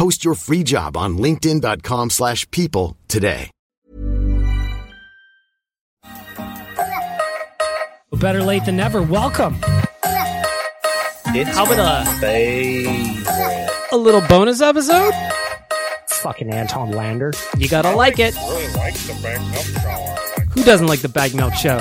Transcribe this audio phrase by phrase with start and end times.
[0.00, 3.50] Post your free job on linkedin.com/people slash people today.
[8.10, 9.02] Better late than never.
[9.02, 9.60] Welcome.
[11.36, 13.68] It's How about my favorite.
[13.92, 15.12] A little bonus episode?
[16.08, 17.32] Fucking Anton Lander.
[17.58, 18.34] You gotta like it.
[18.36, 20.16] really like the bag milk shower.
[20.54, 21.78] Who doesn't like the Bag Milk Show?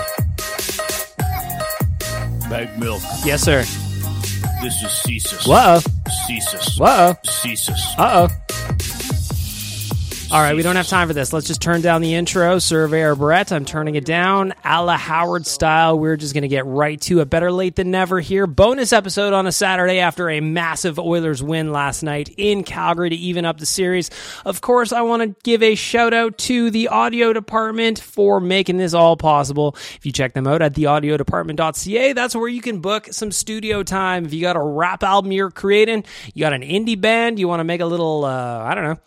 [2.50, 3.02] Bag milk.
[3.24, 3.64] Yes, sir.
[4.62, 5.48] This is Cesus.
[5.48, 5.80] Whoa.
[6.10, 6.78] Cesus.
[6.78, 7.16] Whoa.
[7.24, 7.96] Cesus.
[7.98, 8.49] Uh oh.
[10.32, 11.34] All right, we don't have time for this.
[11.34, 12.60] Let's just turn down the intro.
[12.60, 14.54] Surveyor Brett, I'm turning it down.
[14.64, 15.98] A la Howard style.
[15.98, 17.32] We're just going to get right to it.
[17.32, 18.46] Better late than never here.
[18.46, 23.16] Bonus episode on a Saturday after a massive Oilers win last night in Calgary to
[23.16, 24.12] even up the series.
[24.46, 28.78] Of course, I want to give a shout out to the audio department for making
[28.78, 29.76] this all possible.
[29.96, 34.26] If you check them out at theaudiodepartment.ca, that's where you can book some studio time.
[34.26, 36.04] If you got a rap album you're creating,
[36.36, 39.00] you got an indie band, you want to make a little, uh, I don't know,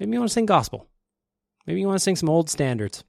[0.00, 0.88] Maybe you want to sing gospel.
[1.66, 3.04] Maybe you want to sing some old standards.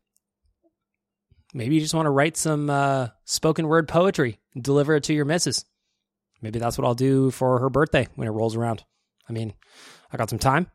[1.54, 5.14] Maybe you just want to write some uh, spoken word poetry and deliver it to
[5.14, 5.66] your missus.
[6.42, 8.84] Maybe that's what I'll do for her birthday when it rolls around.
[9.30, 9.54] I mean,
[10.12, 10.68] I got some time.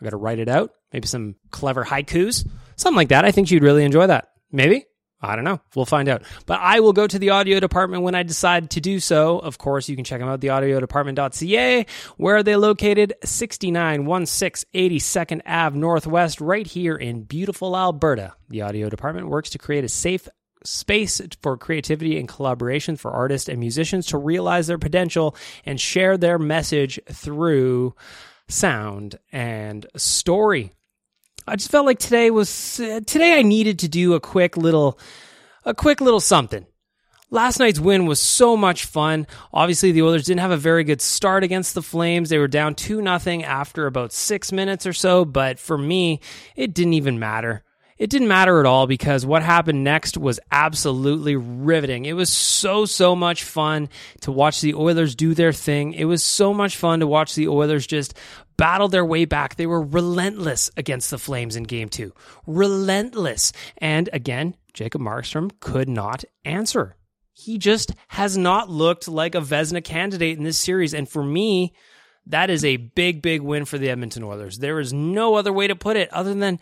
[0.00, 0.72] I got to write it out.
[0.92, 3.24] Maybe some clever haikus, something like that.
[3.24, 4.28] I think she'd really enjoy that.
[4.50, 4.86] Maybe.
[5.22, 5.60] I don't know.
[5.74, 6.22] We'll find out.
[6.46, 9.38] But I will go to the audio department when I decide to do so.
[9.38, 11.86] Of course, you can check them out, theaudiodepartment.ca,
[12.16, 13.14] where are they located?
[13.24, 18.34] 6916 82nd Ave Northwest, right here in beautiful Alberta.
[18.48, 20.28] The audio department works to create a safe
[20.64, 26.16] space for creativity and collaboration for artists and musicians to realize their potential and share
[26.16, 27.94] their message through
[28.48, 30.72] sound and story.
[31.46, 34.98] I just felt like today was uh, today I needed to do a quick little
[35.64, 36.66] a quick little something.
[37.32, 39.26] Last night's win was so much fun.
[39.52, 42.28] Obviously, the Oilers didn't have a very good start against the Flames.
[42.28, 46.20] They were down 2 nothing after about 6 minutes or so, but for me,
[46.56, 47.62] it didn't even matter.
[47.98, 52.06] It didn't matter at all because what happened next was absolutely riveting.
[52.06, 53.90] It was so, so much fun
[54.22, 55.92] to watch the Oilers do their thing.
[55.92, 58.14] It was so much fun to watch the Oilers just
[58.60, 59.56] battle their way back.
[59.56, 62.12] They were relentless against the Flames in game two.
[62.46, 63.54] Relentless.
[63.78, 66.94] And again, Jacob Markstrom could not answer.
[67.32, 70.92] He just has not looked like a Vezina candidate in this series.
[70.92, 71.72] And for me,
[72.26, 74.58] that is a big, big win for the Edmonton Oilers.
[74.58, 76.60] There is no other way to put it other than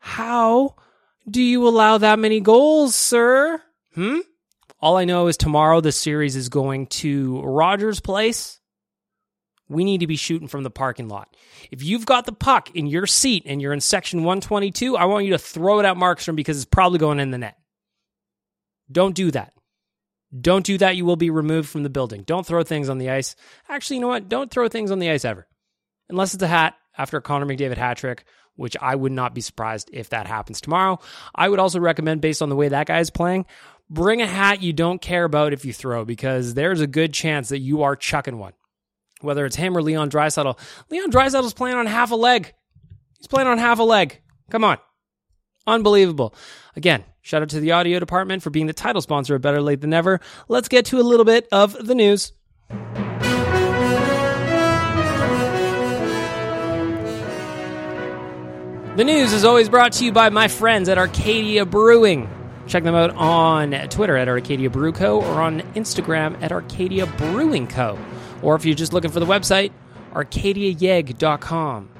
[0.00, 0.74] how
[1.26, 3.62] do you allow that many goals, sir?
[3.94, 4.18] Hmm?
[4.80, 8.57] All I know is tomorrow the series is going to Rogers Place.
[9.68, 11.36] We need to be shooting from the parking lot.
[11.70, 15.26] If you've got the puck in your seat and you're in section 122, I want
[15.26, 17.58] you to throw it at Markstrom because it's probably going in the net.
[18.90, 19.52] Don't do that.
[20.38, 20.96] Don't do that.
[20.96, 22.22] You will be removed from the building.
[22.22, 23.36] Don't throw things on the ice.
[23.68, 24.28] Actually, you know what?
[24.28, 25.46] Don't throw things on the ice ever.
[26.08, 28.24] Unless it's a hat after a Connor McDavid hat trick
[28.58, 30.98] which I would not be surprised if that happens tomorrow.
[31.32, 33.46] I would also recommend, based on the way that guy is playing,
[33.88, 37.50] bring a hat you don't care about if you throw, because there's a good chance
[37.50, 38.54] that you are chucking one.
[39.20, 40.58] Whether it's him or Leon Draisaitl.
[40.90, 42.54] Leon Draisaitl's playing on half a leg.
[43.18, 44.20] He's playing on half a leg.
[44.50, 44.78] Come on.
[45.66, 46.34] Unbelievable.
[46.76, 49.80] Again, shout out to the audio department for being the title sponsor of Better Lait
[49.80, 50.20] Than Never.
[50.48, 52.32] Let's get to a little bit of the news.
[58.96, 62.28] The news is always brought to you by my friends at Arcadia Brewing.
[62.66, 65.20] Check them out on Twitter at Arcadia Brew Co.
[65.22, 67.96] or on Instagram at Arcadia Brewing Co.
[68.42, 69.72] Or if you're just looking for the website,
[70.12, 71.90] arcadiayeg.com.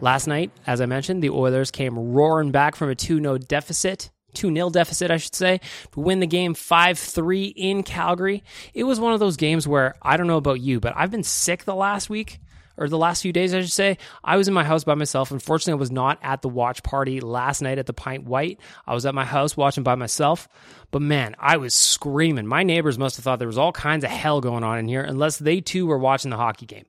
[0.00, 4.10] Last night, as I mentioned, the Oilers came roaring back from a 2 0 deficit.
[4.34, 5.60] 2 0 deficit, I should say,
[5.92, 8.42] to win the game 5 3 in Calgary.
[8.72, 11.22] It was one of those games where I don't know about you, but I've been
[11.22, 12.40] sick the last week,
[12.80, 13.98] or the last few days, I should say.
[14.24, 15.30] I was in my house by myself.
[15.30, 18.58] Unfortunately, I was not at the watch party last night at the Pint White.
[18.86, 20.48] I was at my house watching by myself.
[20.90, 22.46] But man, I was screaming.
[22.46, 25.02] My neighbors must have thought there was all kinds of hell going on in here,
[25.02, 26.86] unless they too were watching the hockey game.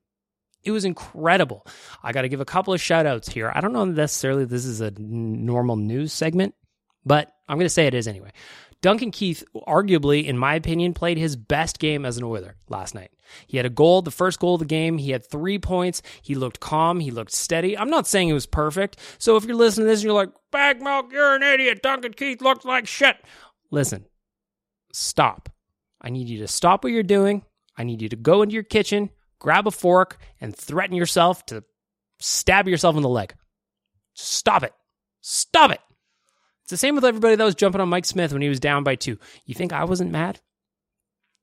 [0.64, 1.66] It was incredible.
[2.02, 3.52] I got to give a couple of shout outs here.
[3.54, 6.56] I don't know necessarily this is a normal news segment,
[7.06, 8.32] but I'm going to say it is anyway.
[8.82, 13.12] Duncan Keith, arguably, in my opinion, played his best game as an Oiler last night.
[13.46, 14.98] He had a goal, the first goal of the game.
[14.98, 16.02] He had three points.
[16.22, 17.00] He looked calm.
[17.00, 17.78] He looked steady.
[17.78, 18.98] I'm not saying it was perfect.
[19.20, 21.84] So if you're listening to this and you're like, bag milk, you're an idiot.
[21.84, 23.18] Duncan Keith looked like shit.
[23.70, 24.06] Listen,
[24.92, 25.50] stop.
[26.02, 27.46] I need you to stop what you're doing.
[27.78, 31.64] I need you to go into your kitchen, grab a fork, and threaten yourself to
[32.20, 33.36] stab yourself in the leg.
[34.14, 34.74] Stop it.
[35.22, 35.80] Stop it.
[36.72, 38.96] The same with everybody that was jumping on Mike Smith when he was down by
[38.96, 39.20] two.
[39.46, 40.40] You think I wasn't mad?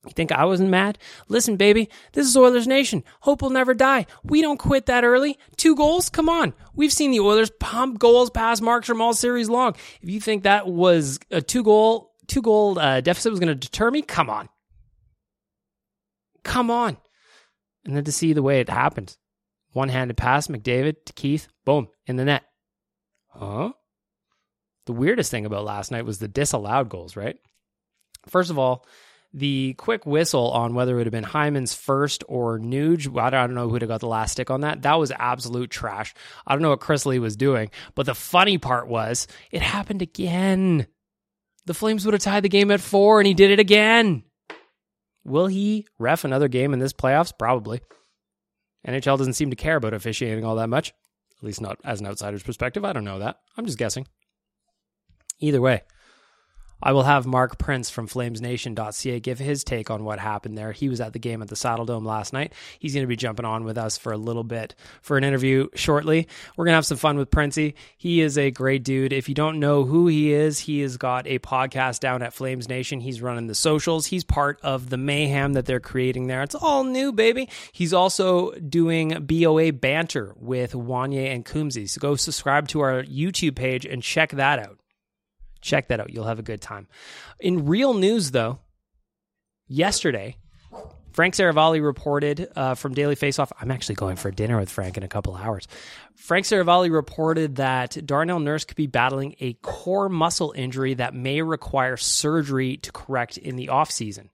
[0.06, 0.98] You think I wasn't mad?
[1.28, 3.04] Listen, baby, this is Oilers Nation.
[3.20, 4.06] Hope will never die.
[4.24, 5.38] We don't quit that early.
[5.56, 6.08] Two goals?
[6.08, 6.54] Come on.
[6.74, 9.74] We've seen the Oilers pump goals past Markstrom all series long.
[10.00, 13.54] If you think that was a two goal, two goal uh, deficit was going to
[13.54, 14.48] deter me, come on.
[16.42, 16.96] Come on.
[17.84, 19.16] And then to see the way it happened.
[19.72, 22.44] One handed pass, McDavid to Keith, boom, in the net.
[23.28, 23.72] Huh?
[24.88, 27.36] The weirdest thing about last night was the disallowed goals, right?
[28.26, 28.86] First of all,
[29.34, 33.14] the quick whistle on whether it would have been Hyman's first or Nuge.
[33.20, 34.80] I don't know who would have got the last stick on that.
[34.80, 36.14] That was absolute trash.
[36.46, 40.00] I don't know what Chris Lee was doing, but the funny part was it happened
[40.00, 40.86] again.
[41.66, 44.22] The Flames would have tied the game at four, and he did it again.
[45.22, 47.34] Will he ref another game in this playoffs?
[47.38, 47.82] Probably.
[48.86, 50.94] NHL doesn't seem to care about officiating all that much,
[51.36, 52.86] at least not as an outsider's perspective.
[52.86, 53.36] I don't know that.
[53.58, 54.06] I'm just guessing.
[55.40, 55.82] Either way,
[56.80, 60.70] I will have Mark Printz from FlamesNation.ca give his take on what happened there.
[60.70, 62.52] He was at the game at the Saddledome last night.
[62.78, 65.68] He's going to be jumping on with us for a little bit for an interview
[65.74, 66.28] shortly.
[66.56, 67.74] We're going to have some fun with Princey.
[67.96, 69.12] He is a great dude.
[69.12, 72.68] If you don't know who he is, he has got a podcast down at Flames
[72.68, 73.00] Nation.
[73.00, 74.06] He's running the socials.
[74.06, 76.42] He's part of the mayhem that they're creating there.
[76.42, 77.48] It's all new, baby.
[77.72, 81.90] He's also doing BOA banter with Wanye and Coombsy.
[81.90, 84.78] So go subscribe to our YouTube page and check that out.
[85.60, 86.10] Check that out.
[86.10, 86.86] You'll have a good time.
[87.40, 88.58] In real news, though,
[89.66, 90.36] yesterday,
[91.12, 93.50] Frank Seravalli reported uh, from Daily Faceoff.
[93.60, 95.66] I'm actually going for dinner with Frank in a couple hours.
[96.14, 101.42] Frank Seravalli reported that Darnell Nurse could be battling a core muscle injury that may
[101.42, 104.28] require surgery to correct in the offseason.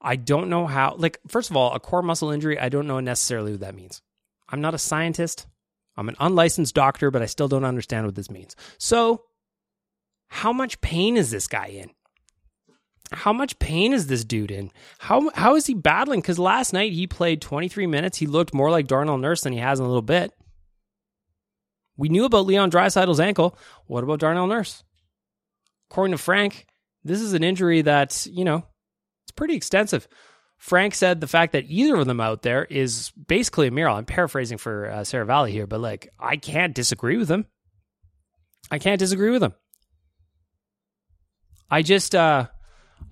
[0.00, 3.00] I don't know how, like, first of all, a core muscle injury, I don't know
[3.00, 4.02] necessarily what that means.
[4.48, 5.46] I'm not a scientist.
[5.96, 8.56] I'm an unlicensed doctor, but I still don't understand what this means.
[8.78, 9.24] So,
[10.32, 11.90] how much pain is this guy in?
[13.12, 14.70] How much pain is this dude in?
[14.98, 16.22] How how is he battling?
[16.22, 18.16] Because last night he played 23 minutes.
[18.16, 20.32] He looked more like Darnell Nurse than he has in a little bit.
[21.98, 23.58] We knew about Leon Draisaitl's ankle.
[23.86, 24.82] What about Darnell Nurse?
[25.90, 26.64] According to Frank,
[27.04, 28.64] this is an injury that you know
[29.24, 30.08] it's pretty extensive.
[30.56, 33.98] Frank said the fact that either of them out there is basically a miracle.
[33.98, 37.44] I'm paraphrasing for uh, Seravalli here, but like I can't disagree with him.
[38.70, 39.52] I can't disagree with him.
[41.72, 42.48] I just uh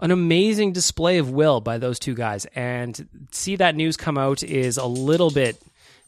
[0.01, 4.43] an amazing display of will by those two guys and see that news come out
[4.43, 5.61] is a little bit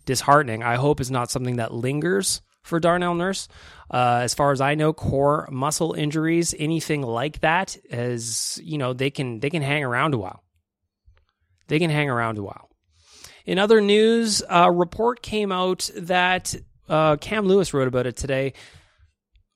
[0.04, 0.62] disheartening.
[0.62, 3.48] I hope it's not something that lingers for Darnell Nurse.
[3.90, 8.92] Uh, as far as I know, core muscle injuries, anything like that, as you know,
[8.92, 10.42] they can they can hang around a while.
[11.68, 12.68] They can hang around a while.
[13.46, 16.54] In other news, a report came out that
[16.88, 18.52] uh, Cam Lewis wrote about it today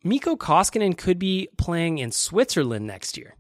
[0.07, 3.35] Mikko Koskinen could be playing in Switzerland next year.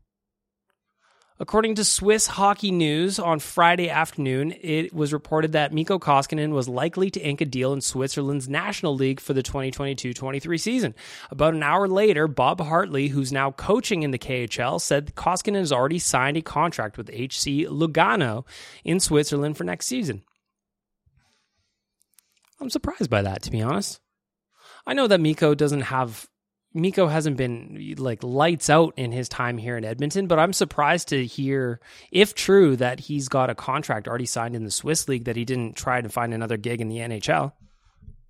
[1.38, 6.68] According to Swiss Hockey News on Friday afternoon, it was reported that Mikko Koskinen was
[6.68, 10.94] likely to ink a deal in Switzerland's National League for the 2022-23 season.
[11.30, 15.72] About an hour later, Bob Hartley, who's now coaching in the KHL, said Koskinen has
[15.72, 18.44] already signed a contract with HC Lugano
[18.82, 20.24] in Switzerland for next season.
[22.58, 24.00] I'm surprised by that, to be honest.
[24.84, 26.26] I know that Mikko doesn't have
[26.76, 31.08] Mikko hasn't been like lights out in his time here in Edmonton, but I'm surprised
[31.08, 31.80] to hear,
[32.12, 35.44] if true, that he's got a contract already signed in the Swiss league that he
[35.44, 37.52] didn't try to find another gig in the NHL.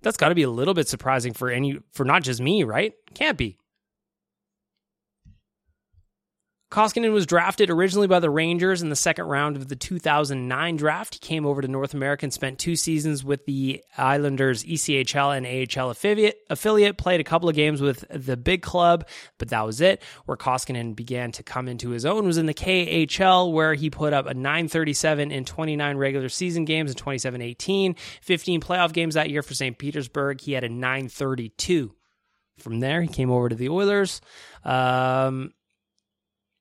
[0.01, 2.93] That's got to be a little bit surprising for any for not just me, right?
[3.13, 3.57] Can't be.
[6.69, 11.13] Koskinen was drafted originally by the Rangers in the second round of the 2009 draft.
[11.13, 15.47] He came over to North America and spent two seasons with the Islanders ECHL and
[15.47, 15.91] AHL
[16.49, 19.07] affiliate, played a couple of games with the big club,
[19.37, 20.03] but that was it.
[20.25, 24.11] Where Koskinen began to come into his own was in the KHL, where he put
[24.11, 29.29] up a 937 in 29 regular season games in 27 18, 15 playoff games that
[29.29, 29.77] year for St.
[29.77, 30.41] Petersburg.
[30.41, 31.93] He had a 932.
[32.57, 34.19] From there, he came over to the Oilers.
[34.65, 35.53] Um,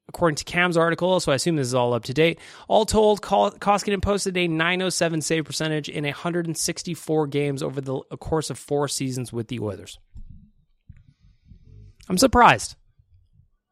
[0.09, 2.39] according to Cam's article, so I assume this is all up to date.
[2.69, 8.59] All told, Koskinen posted a 907 save percentage in 164 games over the course of
[8.59, 9.99] four seasons with the Oilers.
[12.09, 12.77] I'm surprised.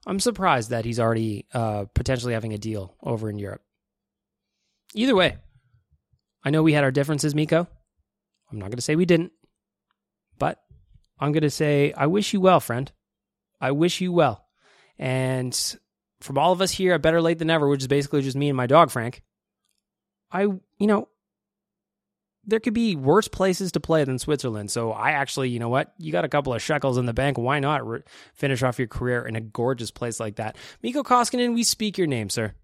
[0.06, 3.62] I'm surprised that he's already uh, potentially having a deal over in Europe.
[4.94, 5.38] Either way,
[6.44, 7.66] I know we had our differences, Mikko.
[8.50, 9.32] I'm not going to say we didn't,
[10.38, 10.60] but
[11.18, 12.90] I'm going to say I wish you well, friend.
[13.60, 14.44] I wish you well.
[14.98, 15.58] And
[16.24, 18.48] from all of us here at Better Lait Than Never, which is basically just me
[18.48, 19.22] and my dog, Frank,
[20.32, 21.08] I, you know,
[22.46, 24.70] there could be worse places to play than Switzerland.
[24.70, 25.92] So I actually, you know what?
[25.98, 27.36] You got a couple of shekels in the bank.
[27.36, 28.00] Why not re-
[28.32, 30.56] finish off your career in a gorgeous place like that?
[30.82, 32.54] Mikko Koskinen, we speak your name, sir.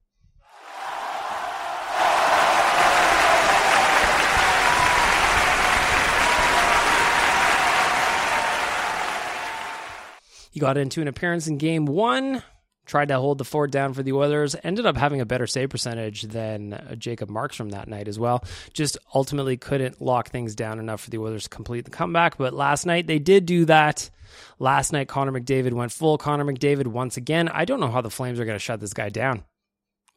[10.51, 12.43] He got into an appearance in game one
[12.91, 15.71] tried to hold the fort down for the Oilers, ended up having a better save
[15.71, 18.45] percentage than uh, Jacob Markstrom that night as well.
[18.75, 22.37] Just ultimately couldn't lock things down enough for the Oilers to complete the comeback.
[22.37, 24.11] But last night they did do that.
[24.59, 27.49] Last night, Connor McDavid went full Connor McDavid once again.
[27.49, 29.45] I don't know how the Flames are going to shut this guy down.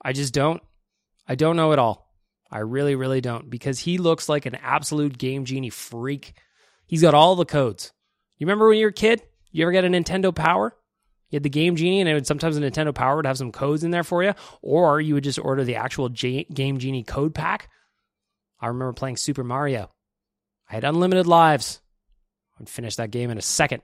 [0.04, 0.62] I just don't.
[1.28, 2.12] I don't know at all.
[2.52, 6.34] I really, really don't because he looks like an absolute game genie freak.
[6.86, 7.92] He's got all the codes.
[8.38, 9.24] You remember when you were a kid?
[9.52, 10.76] You ever get a Nintendo Power?
[11.34, 13.52] You had the Game Genie, and it would sometimes a Nintendo Power would have some
[13.52, 17.04] codes in there for you, or you would just order the actual G- Game Genie
[17.04, 17.72] code pack.
[18.60, 19.90] I remember playing Super Mario.
[20.70, 21.82] I had unlimited lives.
[22.60, 23.82] I'd finish that game in a second.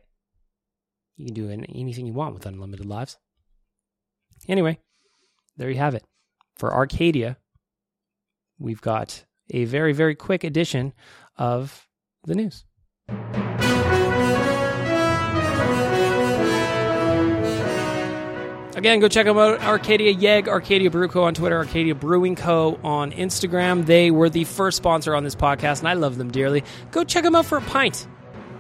[1.18, 3.18] You can do anything you want with unlimited lives.
[4.48, 4.78] Anyway,
[5.58, 6.04] there you have it.
[6.56, 7.38] For Arcadia,
[8.60, 10.94] we've got a very, very quick edition
[11.36, 11.88] of
[12.26, 12.64] the news.
[18.80, 19.62] Again, go check them out.
[19.62, 21.24] Arcadia Yeg, Arcadia Brew Co.
[21.24, 22.80] on Twitter, Arcadia Brewing Co.
[22.82, 23.86] on Instagram.
[23.86, 26.64] They were the first sponsor on this podcast, and I love them dearly.
[26.92, 28.08] Go check them out for a pint.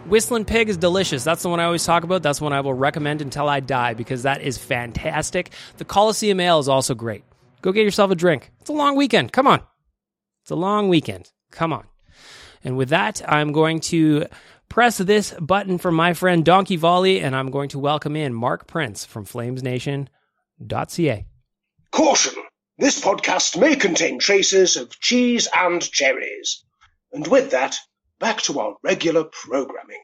[0.07, 1.23] Whistling Pig is delicious.
[1.23, 2.21] That's the one I always talk about.
[2.21, 5.51] That's the one I will recommend until I die because that is fantastic.
[5.77, 7.23] The Coliseum Ale is also great.
[7.61, 8.51] Go get yourself a drink.
[8.59, 9.31] It's a long weekend.
[9.31, 9.61] Come on.
[10.41, 11.31] It's a long weekend.
[11.49, 11.87] Come on.
[12.65, 14.25] And with that, I'm going to
[14.69, 18.67] press this button for my friend Donkey Volley, and I'm going to welcome in Mark
[18.67, 21.25] Printz from FlamesNation.ca.
[21.91, 22.33] Caution!
[22.77, 26.63] This podcast may contain traces of cheese and cherries.
[27.11, 27.77] And with that,
[28.19, 30.01] back to our regular programming.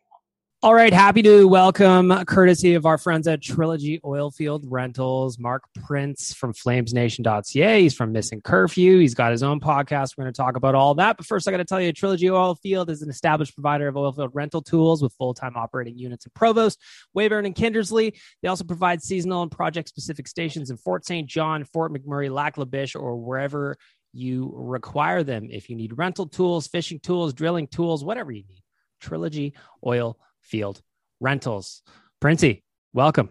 [0.65, 6.33] All right, happy to welcome, courtesy of our friends at Trilogy Oilfield Rentals, Mark Printz
[6.33, 7.81] from FlamesNation.ca.
[7.83, 8.97] He's from Missing Curfew.
[8.97, 10.17] He's got his own podcast.
[10.17, 11.17] We're going to talk about all that.
[11.17, 14.31] But first, I got to tell you, Trilogy Oilfield is an established provider of oilfield
[14.33, 16.81] rental tools with full-time operating units in Provost,
[17.15, 18.17] Weyburn, and Kindersley.
[18.41, 21.29] They also provide seasonal and project-specific stations in Fort St.
[21.29, 23.77] John, Fort McMurray, Lac La Biche, or wherever
[24.13, 25.49] you require them.
[25.51, 28.63] If you need rental tools, fishing tools, drilling tools, whatever you need,
[28.99, 29.53] Trilogy
[29.85, 30.81] Oil Field
[31.19, 31.81] Rentals.
[32.21, 33.29] Princey, welcome.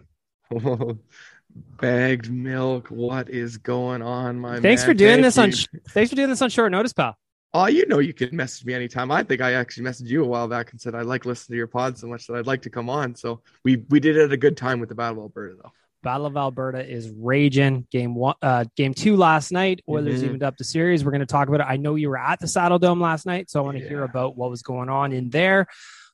[1.79, 2.89] Bagged milk.
[2.89, 4.89] What is going on, my Thanks man?
[4.89, 5.51] for doing Thank this on.
[5.51, 5.79] you.
[5.89, 7.15] Thanks for doing this on short notice, pal.
[7.53, 9.09] Oh, you know you can message me anytime.
[9.11, 11.57] I think I actually messaged you a while back and said I like listening to
[11.57, 13.15] your pod so much that I'd like to come on.
[13.15, 15.71] So we we did it at a good time with the Battle of Alberta, though.
[16.03, 17.87] Battle of Alberta is raging.
[17.89, 19.81] Game one, uh, game two last night.
[19.87, 20.25] Oilers Mhm.
[20.25, 21.05] evened up the series.
[21.05, 21.67] We're going to talk about it.
[21.67, 24.35] I know you were at the Saddledome last night, so I want to hear about
[24.37, 25.67] what was going on in there.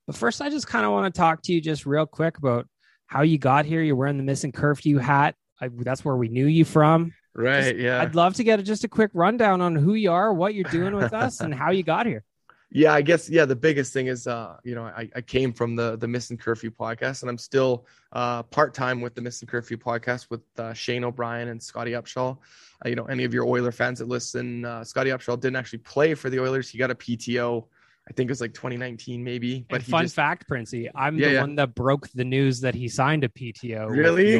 [0.07, 2.67] But first, I just kind of want to talk to you just real quick about
[3.07, 3.81] how you got here.
[3.81, 5.35] You're wearing the missing curfew hat.
[5.59, 7.13] I, that's where we knew you from.
[7.33, 7.77] Right.
[7.77, 8.01] Yeah.
[8.01, 10.95] I'd love to get just a quick rundown on who you are, what you're doing
[10.95, 12.23] with us, and how you got here.
[12.73, 15.75] yeah i guess yeah the biggest thing is uh you know i, I came from
[15.75, 20.29] the the missing curfew podcast and i'm still uh part-time with the missing curfew podcast
[20.29, 22.37] with uh, shane o'brien and scottie upshall
[22.85, 25.79] uh, you know any of your oiler fans that listen uh, scottie upshall didn't actually
[25.79, 27.65] play for the oilers he got a pto
[28.09, 31.33] i think it was like 2019 maybe but fun just fact, Princey, I'm Yeah, the
[31.33, 31.41] yeah.
[31.41, 33.89] one that broke the news that he signed a PTO.
[33.89, 34.33] with Really?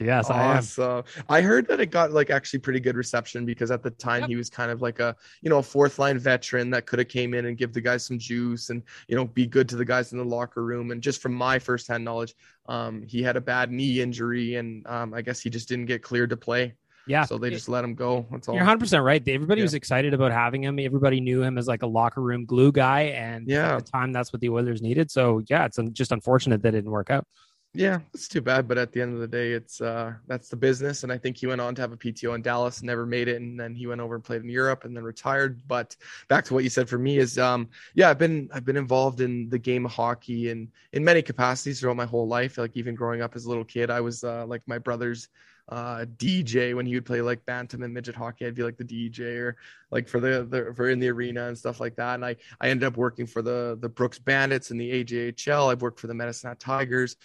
[0.00, 1.02] Yes, I am.
[1.28, 4.28] I heard that it got like actually pretty good reception because at the time Yep.
[4.30, 7.08] he was kind of like a you know a fourth line veteran that could have
[7.08, 9.84] came in and give the guys some juice and you know be good to the
[9.84, 12.34] guys in the locker room and just from my firsthand knowledge,
[12.68, 16.02] um, he had a bad knee injury and um, I guess he just didn't get
[16.02, 16.74] cleared to play,
[17.08, 17.24] Yeah.
[17.24, 18.26] so they just let him go.
[18.30, 18.54] That's all.
[18.54, 19.22] You're 100 percent right.
[19.26, 19.64] Everybody Yeah.
[19.64, 20.78] was excited about having him.
[20.78, 23.76] Everybody knew him as like a locker room glue guy, and Yeah.
[23.76, 25.10] at the time that's what the Oilers needed.
[25.10, 27.26] So yeah, it's just unfortunate that it didn't work out.
[27.74, 30.56] Yeah, it's too bad, but at the end of the day, it's uh that's the
[30.56, 31.02] business.
[31.02, 33.40] And I think he went on to have a PTO in Dallas, never made it,
[33.42, 35.60] and then he went over and played in Europe and then retired.
[35.68, 35.94] But
[36.28, 39.20] back to what you said for me is um yeah, I've been I've been involved
[39.20, 42.56] in the game of hockey and in many capacities throughout my whole life.
[42.56, 45.28] Like even growing up as a little kid, I was uh like my brother's
[45.68, 48.84] uh DJ when he would play like bantam and midget hockey, I'd be like the
[48.84, 49.56] DJ or
[49.90, 52.14] like for the, the for in the arena and stuff like that.
[52.14, 55.70] And I I ended up working for the the Brooks Bandits and the AJHL.
[55.70, 57.16] I've worked for the Medicine Hat Tigers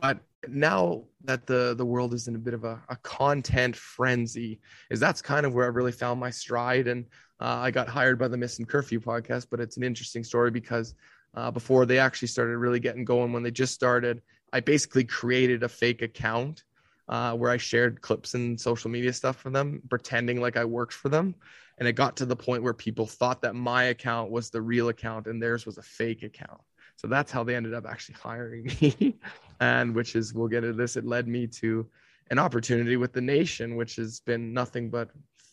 [0.00, 4.60] but now that the the world is in a bit of a, a content frenzy
[4.90, 7.06] is that's kind of where i really found my stride and
[7.40, 10.94] uh, i got hired by the Missing curfew podcast but it's an interesting story because
[11.34, 14.20] uh, before they actually started really getting going when they just started
[14.52, 16.64] i basically created a fake account
[17.08, 20.94] uh, where i shared clips and social media stuff for them pretending like i worked
[20.94, 21.34] for them
[21.78, 24.88] and it got to the point where people thought that my account was the real
[24.88, 26.60] account and theirs was a fake account
[26.96, 29.16] so that's how they ended up actually hiring me.
[29.60, 31.86] and which is, we'll get into this, it led me to
[32.30, 35.10] an opportunity with the nation, which has been nothing but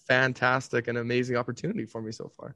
[0.08, 2.56] fantastic and amazing opportunity for me so far.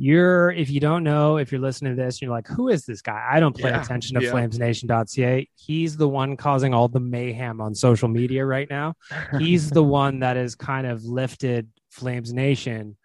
[0.00, 3.02] You're, if you don't know, if you're listening to this, you're like, who is this
[3.02, 3.26] guy?
[3.28, 4.30] I don't pay Yeah, attention to yeah.
[4.32, 5.48] flamesnation.ca.
[5.56, 8.94] He's the one causing all the mayhem on social media right now.
[9.38, 12.96] He's the one that has kind of lifted Flames Nation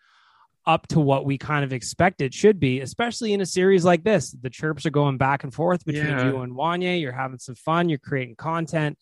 [0.67, 4.03] up to what we kind of expect it should be, especially in a series like
[4.03, 4.29] this.
[4.31, 6.27] The chirps are going back and forth between Yeah.
[6.27, 7.01] you and Wanye.
[7.01, 8.99] You're having some fun, you're creating content.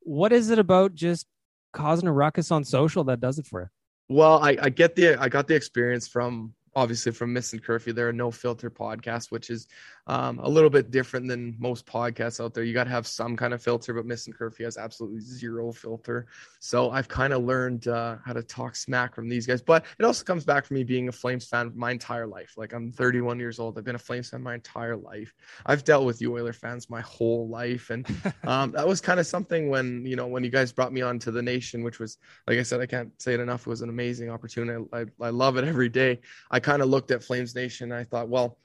[0.00, 1.26] What is it about just
[1.72, 3.68] causing a ruckus on social that does it for you?
[4.16, 7.92] Well, I, I get the I got the experience from obviously from Missing Curfew.
[7.92, 9.66] They're a no filter podcast, which is
[10.06, 12.64] um, a little bit different than most podcasts out there.
[12.64, 16.26] You got to have some kind of filter, but Missing Curfew has absolutely zero filter.
[16.60, 19.62] So I've kind of learned uh, how to talk smack from these guys.
[19.62, 22.54] But it also comes back from me being a Flames fan my entire life.
[22.56, 23.78] Like I'm 31 years old.
[23.78, 25.32] I've been a Flames fan my entire life.
[25.64, 28.06] I've dealt with you Oiler fans my whole life, and
[28.44, 31.18] um, that was kind of something when you know when you guys brought me on
[31.20, 33.62] to the nation, which was like I said, I can't say it enough.
[33.62, 34.84] It was an amazing opportunity.
[34.92, 36.20] I, I, I love it every day.
[36.50, 38.58] I kind of looked at Flames Nation and I thought, well,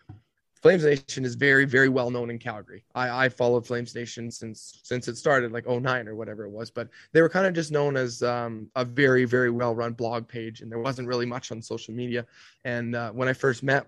[0.61, 2.83] Flames Nation is very, very well known in Calgary.
[2.93, 6.69] I, I followed Flames Nation since since it started, like 09 or whatever it was.
[6.69, 10.27] But they were kind of just known as um, a very, very well run blog
[10.27, 12.25] page, and there wasn't really much on social media.
[12.65, 13.87] And uh, when I first met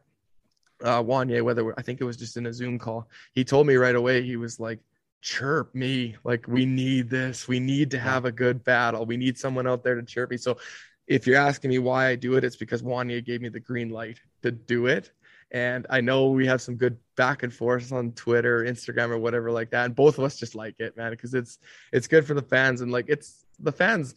[0.81, 3.75] uh, Wanye, whether I think it was just in a Zoom call, he told me
[3.75, 4.23] right away.
[4.23, 4.79] He was like,
[5.21, 6.15] "Chirp me!
[6.23, 7.49] Like we need this.
[7.49, 9.05] We need to have a good battle.
[9.05, 10.57] We need someone out there to chirp me." So,
[11.05, 13.89] if you're asking me why I do it, it's because Wanye gave me the green
[13.89, 15.11] light to do it.
[15.51, 19.51] And I know we have some good back and forth on Twitter, Instagram, or whatever
[19.51, 19.85] like that.
[19.85, 21.59] And both of us just like it, man, because it's
[21.91, 24.15] it's good for the fans and like it's the fans.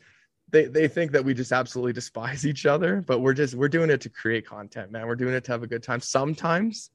[0.51, 3.91] They they think that we just absolutely despise each other, but we're just we're doing
[3.91, 5.07] it to create content, man.
[5.07, 6.01] We're doing it to have a good time.
[6.01, 6.91] Sometimes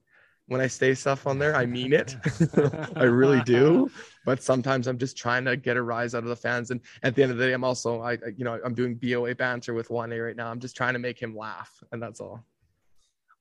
[0.48, 2.16] when I say stuff on there, I mean it.
[2.96, 3.90] I really do.
[4.26, 6.70] But sometimes I'm just trying to get a rise out of the fans.
[6.70, 9.34] And at the end of the day, I'm also I you know I'm doing BOA
[9.34, 10.52] banter with Wanye right now.
[10.52, 12.46] I'm just trying to make him laugh, and that's all.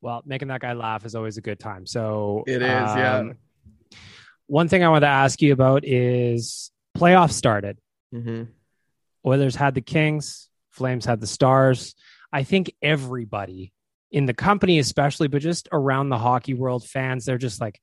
[0.01, 1.87] Well, making that guy laugh is always a good time.
[1.87, 3.17] So It is, yeah.
[3.19, 3.39] um,
[4.47, 7.79] One thing I wanted to ask you about is playoffs started.
[8.15, 8.45] Mm-hmm.
[9.27, 11.95] Oilers had the Kings, Flames had the Stars.
[12.33, 13.73] I think everybody
[14.11, 17.81] in the company, especially, but just around the hockey world, fans, they're just like,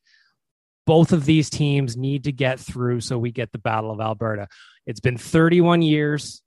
[0.86, 4.48] both of these teams need to get through so we get the Battle of Alberta.
[4.86, 6.42] It's been 31 years.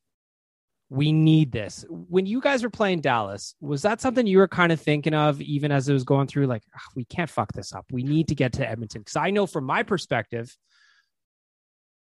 [0.90, 1.84] We need this.
[1.88, 5.40] When you guys were playing Dallas, was that something you were kind of thinking of
[5.42, 6.46] even as it was going through?
[6.46, 7.84] Like, "Ah, we can't fuck this up.
[7.90, 9.02] We need to get to Edmonton.
[9.02, 10.56] Because I know from my perspective,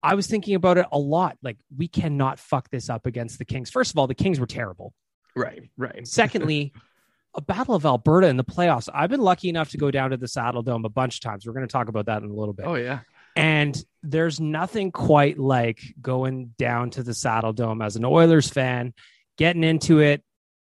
[0.03, 1.37] I was thinking about it a lot.
[1.43, 3.71] Like, we cannot fuck this up against the Kings.
[3.71, 4.95] First of all, the Kings were terrible.
[5.37, 6.07] Right, right.
[6.07, 6.73] Secondly,
[7.35, 8.89] a Battle of Alberta in the playoffs.
[8.93, 11.47] I've been lucky enough to go down to the Saddledome a bunch of times.
[11.47, 12.67] We're going to talk about that in a little bit.
[12.67, 13.01] Oh yeah.
[13.37, 18.95] And there's nothing quite like going down to the Saddledome as an Oilers fan,
[19.39, 20.23] getting into it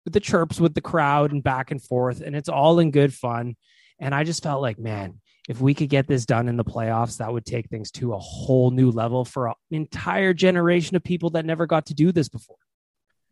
[0.05, 3.13] with the chirps with the crowd and back and forth, and it's all in good
[3.13, 3.57] fun.
[3.99, 7.19] And I just felt like, man, if we could get this done in the playoffs,
[7.19, 11.31] that would take things to a whole new level for an entire generation of people
[11.31, 12.57] that never got to do this before.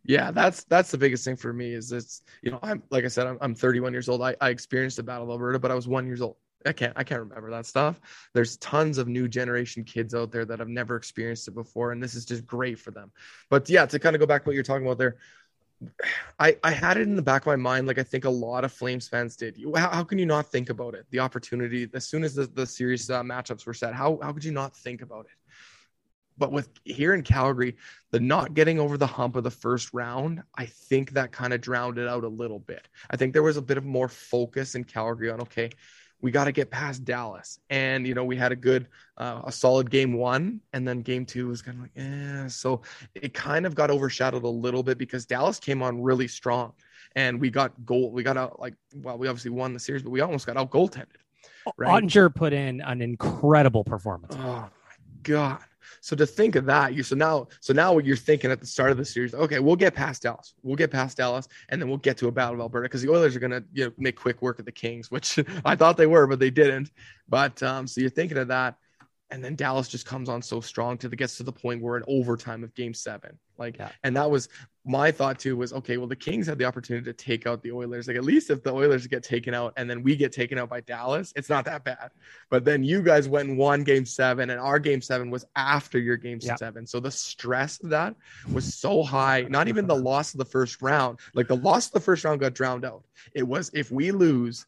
[0.05, 3.09] Yeah, that's that's the biggest thing for me is it's you know I'm like I
[3.09, 4.21] said I'm, I'm 31 years old.
[4.21, 6.37] I, I experienced the Battle of Alberta, but I was one years old.
[6.67, 8.01] I can't I can't remember that stuff.
[8.33, 12.03] There's tons of new generation kids out there that have never experienced it before, and
[12.03, 13.11] this is just great for them.
[13.51, 15.17] But yeah, to kind of go back to what you're talking about there,
[16.39, 18.65] I I had it in the back of my mind, like I think a lot
[18.65, 19.57] of Flames fans did.
[19.57, 21.07] You, how, how can you not think about it?
[21.11, 24.45] The opportunity as soon as the the series uh, matchups were set, how how could
[24.45, 25.53] you not think about it?
[26.39, 27.77] But with here in Calgary,
[28.11, 31.61] the not getting over the hump of the first round, I think that kind of
[31.61, 32.89] drowned it out a little bit.
[33.11, 35.71] I think there was a bit of more focus in Calgary on okay,
[36.23, 37.59] we got to get past Dallas.
[37.69, 38.87] And, you know, we had a good,
[39.19, 40.61] uh, a solid game one.
[40.73, 42.49] And then game two was kind of like, eh.
[42.49, 42.83] So
[43.15, 46.73] it kind of got overshadowed a little bit because Dallas came on really strong.
[47.17, 48.11] And we got goal.
[48.13, 50.71] We got out like, well, we obviously won the series, but we almost got out
[50.71, 51.09] goaltended.
[51.77, 52.03] Right?
[52.03, 54.35] Oettinger put in an incredible performance.
[54.39, 54.71] Oh, my
[55.25, 55.59] God.
[56.01, 58.67] So to think of that, you so now so now what you're thinking at the
[58.67, 61.89] start of the series, okay, we'll get past Dallas, we'll get past Dallas, and then
[61.89, 64.17] we'll get to a battle of Alberta because the Oilers are gonna you know make
[64.17, 66.91] quick work of the Kings, which I thought they were, but they didn't.
[67.29, 68.77] But um, so you're thinking of that,
[69.31, 71.97] and then Dallas just comes on so strong to the gets to the point where
[71.97, 73.39] in overtime of game seven.
[73.63, 73.91] Like, yeah.
[74.03, 74.49] and that was
[74.85, 77.71] my thought too was okay, well, the Kings had the opportunity to take out the
[77.71, 78.09] Oilers.
[78.09, 80.69] Like, at least if the Oilers get taken out and then we get taken out
[80.69, 82.11] by Dallas, it's not that bad.
[82.51, 86.01] But then you guys went and won game seven, and our game seven was after
[86.01, 86.57] your game yeah.
[86.57, 86.87] seven.
[86.87, 88.17] So the stress of that
[88.53, 89.47] was so high.
[89.49, 92.41] Not even the loss of the first round, like the loss of the first round
[92.41, 93.05] got drowned out.
[93.35, 94.67] It was if we lose,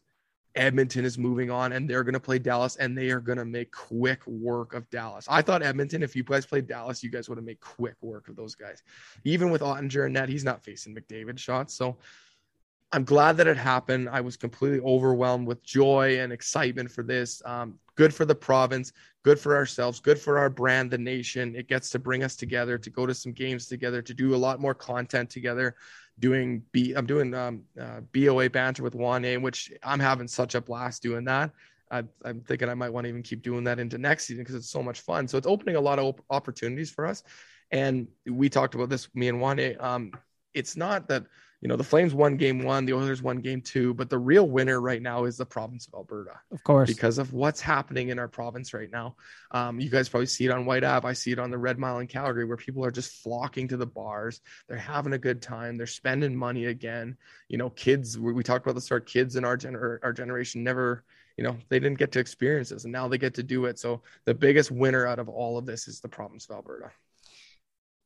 [0.55, 3.45] Edmonton is moving on and they're going to play Dallas and they are going to
[3.45, 5.25] make quick work of Dallas.
[5.29, 8.29] I thought Edmonton, if you guys played Dallas, you guys would have made quick work
[8.29, 8.83] of those guys.
[9.23, 11.73] Even with Oettinger and net, he's not facing McDavid shots.
[11.73, 11.97] So
[12.91, 14.07] I'm glad that it happened.
[14.09, 17.41] I was completely overwhelmed with joy and excitement for this.
[17.43, 21.55] Um, good for the province, good for ourselves, good for our brand, the nation.
[21.55, 24.37] It gets to bring us together, to go to some games together, to do a
[24.37, 25.75] lot more content together
[26.19, 26.93] doing B.
[26.93, 31.25] I'm doing um, uh, BOA banter with Wanye which I'm having such a blast doing
[31.25, 31.51] that.
[31.91, 34.55] I, am thinking I might want to even keep doing that into next season because
[34.55, 35.27] it's so much fun.
[35.27, 37.23] So it's opening a lot of op- opportunities for us.
[37.71, 39.81] And we talked about this, me and Wanye.
[39.81, 40.11] Um,
[40.53, 41.25] it's not that
[41.61, 44.47] you know the Flames won game one, the Oilers won game two, but the real
[44.47, 48.19] winner right now is the province of Alberta, of course, because of what's happening in
[48.19, 49.15] our province right now.
[49.51, 51.07] Um, you guys probably see it on White Ave.
[51.07, 53.77] I see it on the Red Mile in Calgary, where people are just flocking to
[53.77, 54.41] the bars.
[54.67, 55.77] They're having a good time.
[55.77, 57.17] They're spending money again.
[57.47, 58.17] You know, kids.
[58.17, 59.05] We, we talked about the start.
[59.07, 61.03] Kids in our gener- our generation never
[61.37, 63.77] you know they didn't get to experience this and now they get to do it
[63.77, 66.91] so the biggest winner out of all of this is the province of alberta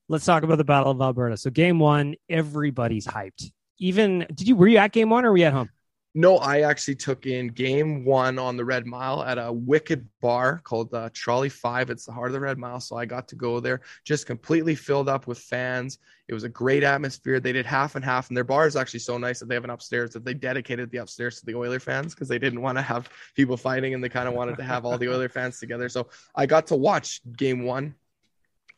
[0.09, 1.37] let's talk about the Battle of Alberta.
[1.37, 3.51] So game one, everybody's hyped.
[3.77, 5.69] Even did you were you at game one or were you at home?
[6.15, 10.59] No, I actually took in game one on the Red Mile at a wicked bar
[10.63, 11.91] called uh, Trolley Five.
[11.91, 13.81] It's the heart of the Red Mile, so I got to go there.
[14.05, 15.99] Just completely filled up with fans.
[16.27, 17.39] It was a great atmosphere.
[17.39, 19.63] They did half and half, and their bar is actually so nice that they have
[19.63, 22.79] an upstairs that they dedicated the upstairs to the Oiler fans because they didn't want
[22.79, 25.59] to have people fighting, and they kind of wanted to have all the Oiler fans
[25.59, 25.89] together.
[25.89, 27.93] So I got to watch game one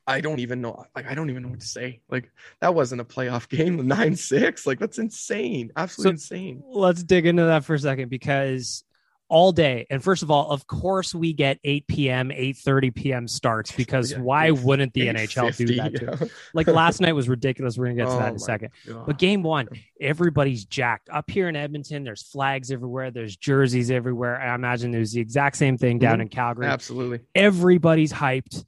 [0.08, 0.86] I don't even know.
[0.96, 2.02] Like, I don't even know what to say.
[2.10, 3.88] Like, that wasn't a playoff game.
[3.88, 4.66] Nine six.
[4.66, 5.72] Like, that's insane.
[5.76, 6.64] Absolutely so insane.
[6.68, 8.84] Let's dig into that for a second because
[9.32, 9.88] all day.
[9.90, 13.30] And first of all, of course, we get 8 p.m., eight thirty p.m.
[13.30, 16.02] starts because yeah, why wouldn't the NHL do that?
[16.02, 16.28] Yeah.
[16.54, 17.78] Like last night was ridiculous.
[17.78, 18.70] We're going to get to oh that in a second.
[18.86, 19.06] God.
[19.06, 19.70] But game one,
[20.02, 21.10] everybody's jacked.
[21.10, 24.40] Up here in Edmonton, there's flags everywhere, there's jerseys everywhere.
[24.40, 26.22] I imagine there's the exact same thing down mm-hmm.
[26.24, 26.66] in Calgary.
[26.66, 27.22] Absolutely.
[27.34, 28.66] Everybody's hyped.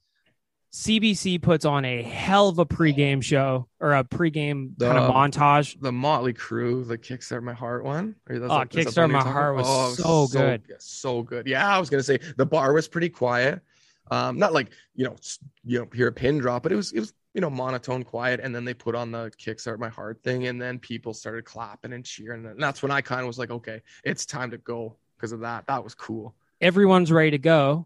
[0.74, 5.14] CBC puts on a hell of a pregame show or a pregame the, kind of
[5.14, 5.80] montage.
[5.80, 8.16] The Mötley Crüe, the Kickstart My Heart one.
[8.28, 10.64] Or that's, oh, Kickstart My Heart was oh, so, so good.
[10.80, 11.46] So good.
[11.46, 13.62] Yeah, I was gonna say the bar was pretty quiet.
[14.10, 15.16] Um, not like you know,
[15.64, 18.40] you know, hear a pin drop, but it was it was you know monotone quiet.
[18.42, 21.94] And then they put on the Kickstart My Heart thing, and then people started clapping
[21.94, 24.98] and cheering, and that's when I kind of was like, okay, it's time to go
[25.18, 25.68] because of that.
[25.68, 26.34] That was cool.
[26.62, 27.86] Everyone's ready to go,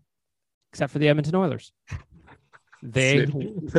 [0.71, 1.73] except for the Edmonton Oilers.
[2.83, 3.25] They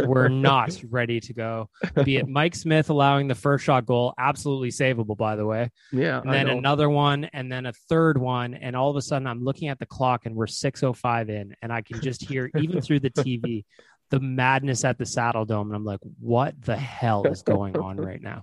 [0.07, 1.71] were not ready to go.
[2.05, 5.71] Be it Mike Smith allowing the first shot goal, absolutely savable, by the way.
[5.93, 6.21] Yeah.
[6.21, 8.55] And then another one, and then a third one.
[8.55, 11.73] And all of a sudden, I'm looking at the clock and we're 6.05 in, and
[11.73, 13.65] I can just hear, even through the TV,
[14.11, 15.67] the madness at the Saddledome.
[15.67, 18.43] And I'm like, what the hell is going on right now?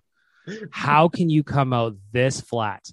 [0.71, 2.85] How can you come out this flat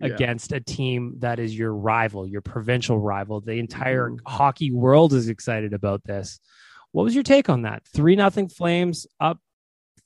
[0.00, 0.08] Yeah.
[0.14, 3.40] against a team that is your rival, your provincial rival.
[3.40, 4.18] The entire Mhm.
[4.26, 6.38] hockey world is excited about this.
[6.92, 7.82] What was your take on that?
[7.86, 9.38] Three nothing Flames up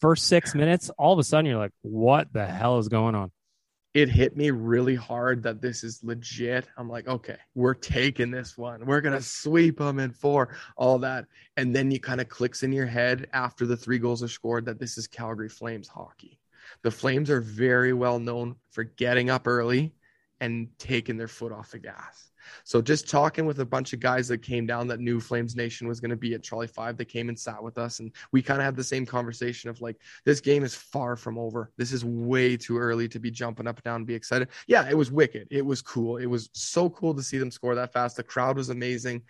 [0.00, 0.90] first six minutes.
[0.98, 3.30] All of a sudden, you're like, "What the hell is going on?"
[3.94, 6.66] it hit me really hard that this is legit.
[6.76, 8.84] I'm like, okay, we're taking this one.
[8.84, 12.72] We're gonna sweep them in four, all that, and then you kind of clicks in
[12.72, 16.40] your head after the three goals are scored that this is Calgary Flames hockey.
[16.82, 19.94] The Flames are very well known for getting up early
[20.40, 22.32] and taking their foot off the gas.
[22.64, 25.88] So just talking with a bunch of guys that came down that knew Flames Nation
[25.88, 28.42] was going to be at Trolley Five, they came and sat with us, and we
[28.42, 31.70] kind of had the same conversation of like, this game is far from over.
[31.76, 34.48] This is way too early to be jumping up and down and be excited.
[34.66, 35.48] Yeah, it was wicked.
[35.50, 36.16] It was cool.
[36.16, 38.16] It was so cool to see them score that fast.
[38.16, 39.22] The crowd was amazing.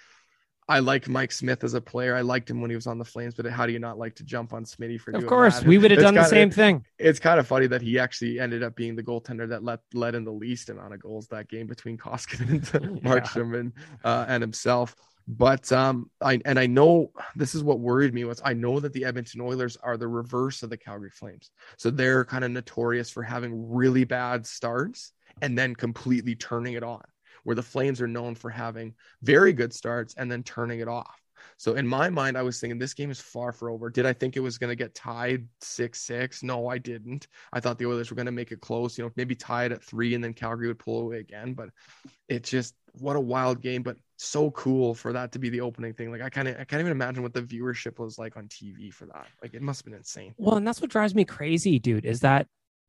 [0.66, 2.16] I like Mike Smith as a player.
[2.16, 4.14] I liked him when he was on the Flames, but how do you not like
[4.16, 5.68] to jump on Smitty for Of course, that?
[5.68, 6.85] we would have done the same thing.
[6.98, 10.14] it's kind of funny that he actually ended up being the goaltender that let led
[10.14, 13.72] in the least amount of goals that game between Koskinen and Markstrom and
[14.05, 14.96] uh, and himself.
[15.29, 18.92] But um, I and I know this is what worried me was I know that
[18.92, 23.11] the Edmonton Oilers are the reverse of the Calgary Flames, so they're kind of notorious
[23.11, 27.03] for having really bad starts and then completely turning it on.
[27.45, 31.21] Where the Flames are known for having very good starts and then turning it off.
[31.57, 33.91] So in my mind, I was thinking this game is far for over.
[33.91, 36.43] Did I think it was going to get tied six six?
[36.43, 37.29] No, I didn't.
[37.53, 38.99] I thought the Oilers were going to make it close.
[38.99, 41.55] You know, maybe tie it at three, and then Calgary would pull away again.
[41.55, 41.71] But
[42.29, 45.93] it just what a wild game, but so cool for that to be the opening
[45.93, 46.11] thing.
[46.11, 48.93] Like I kind of I can't even imagine what the viewership was like on TV
[48.93, 49.27] for that.
[49.43, 50.35] Like it must have been insane.
[50.39, 52.47] Well, and that's what drives me crazy, dude, is that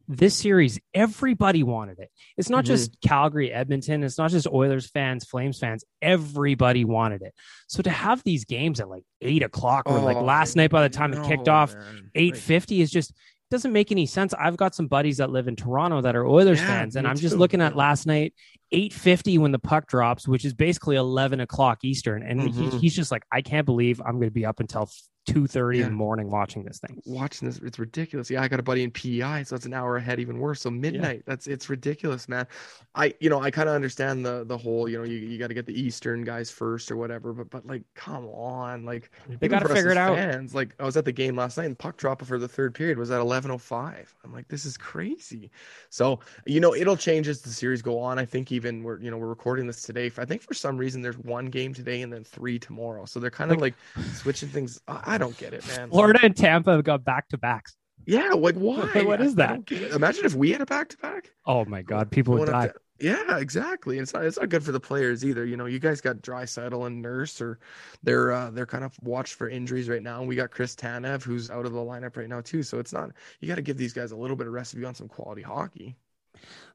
[0.08, 2.10] this series, everybody wanted it.
[2.38, 2.68] It's not Mhm.
[2.68, 4.04] just Calgary, Edmonton.
[4.04, 5.84] It's not just Oilers fans, Flames fans.
[6.02, 7.34] Everybody wanted it.
[7.68, 10.84] So to have these games at like eight o'clock or like Oh, last night by
[10.84, 11.76] the time it kicked off,
[12.14, 13.14] eight Like, fifty is just
[13.52, 14.34] doesn't make any sense.
[14.34, 17.16] I've got some buddies that live in Toronto that are Oilers Yeah, fans, and I'm
[17.16, 18.34] just too, looking at last night,
[18.72, 22.80] eight fifty when the puck drops, which is basically eleven o'clock Eastern, and he, Mhm.
[22.82, 24.90] he's just like, I can't believe I'm going to be up until
[25.26, 27.02] two thirty in the morning watching this thing.
[27.06, 28.30] watching this it's ridiculous.
[28.30, 30.62] Yeah i got a buddy in pei so it's an hour ahead even worse.
[30.62, 32.46] So midnight that's it's ridiculous man.
[32.94, 35.48] I you know i kind of understand the the whole you know you, you got
[35.48, 39.48] to get the eastern guys first or whatever but but like come on like They
[39.48, 40.16] gotta figure it out.
[40.16, 42.74] fans, like i was at the game last night and puck drop for the third
[42.74, 45.50] period was at 1105 i'm like this is crazy.
[45.90, 48.20] So you know it'll change as the series go on.
[48.20, 50.12] I think even we're you know we're recording this today.
[50.18, 53.06] I think for some reason there's one game today and then three tomorrow.
[53.06, 53.74] So they're kind of like
[54.14, 54.80] switching things.
[54.88, 57.76] I I don't get it man Florida and Tampa have got back to backs.
[58.06, 59.04] yeah, like why?
[59.06, 59.50] What is that?
[59.50, 59.92] don't get it.
[59.94, 61.32] Imagine if we had a back to back.
[61.46, 62.72] Oh my God, people would die.
[62.98, 64.00] Yeah, exactly.
[64.00, 65.44] It's not it's not good for the players either.
[65.46, 67.60] You know, you guys got Draisaitl and Nurse, or
[68.04, 70.20] they're uh, they're kind of watched for injuries right now.
[70.20, 72.64] And we got Chris Tanev, who's out of the lineup right now too.
[72.64, 73.10] So it's not
[73.42, 75.10] you got to give these guys a little bit of rest if you want some
[75.10, 75.98] quality hockey.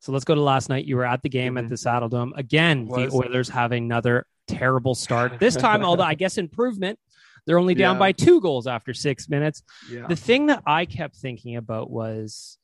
[0.00, 0.84] So let's go to last night.
[0.84, 1.68] You were at the game at Mhm.
[1.70, 2.32] the Saddledome.
[2.36, 3.14] Again, the Was.
[3.14, 5.32] Oilers have another terrible start.
[5.38, 6.98] This time, although I guess improvement,
[7.46, 7.98] they're only down Yeah.
[8.00, 9.62] by two goals after six minutes.
[9.90, 12.58] Yeah, The thing that I kept thinking about was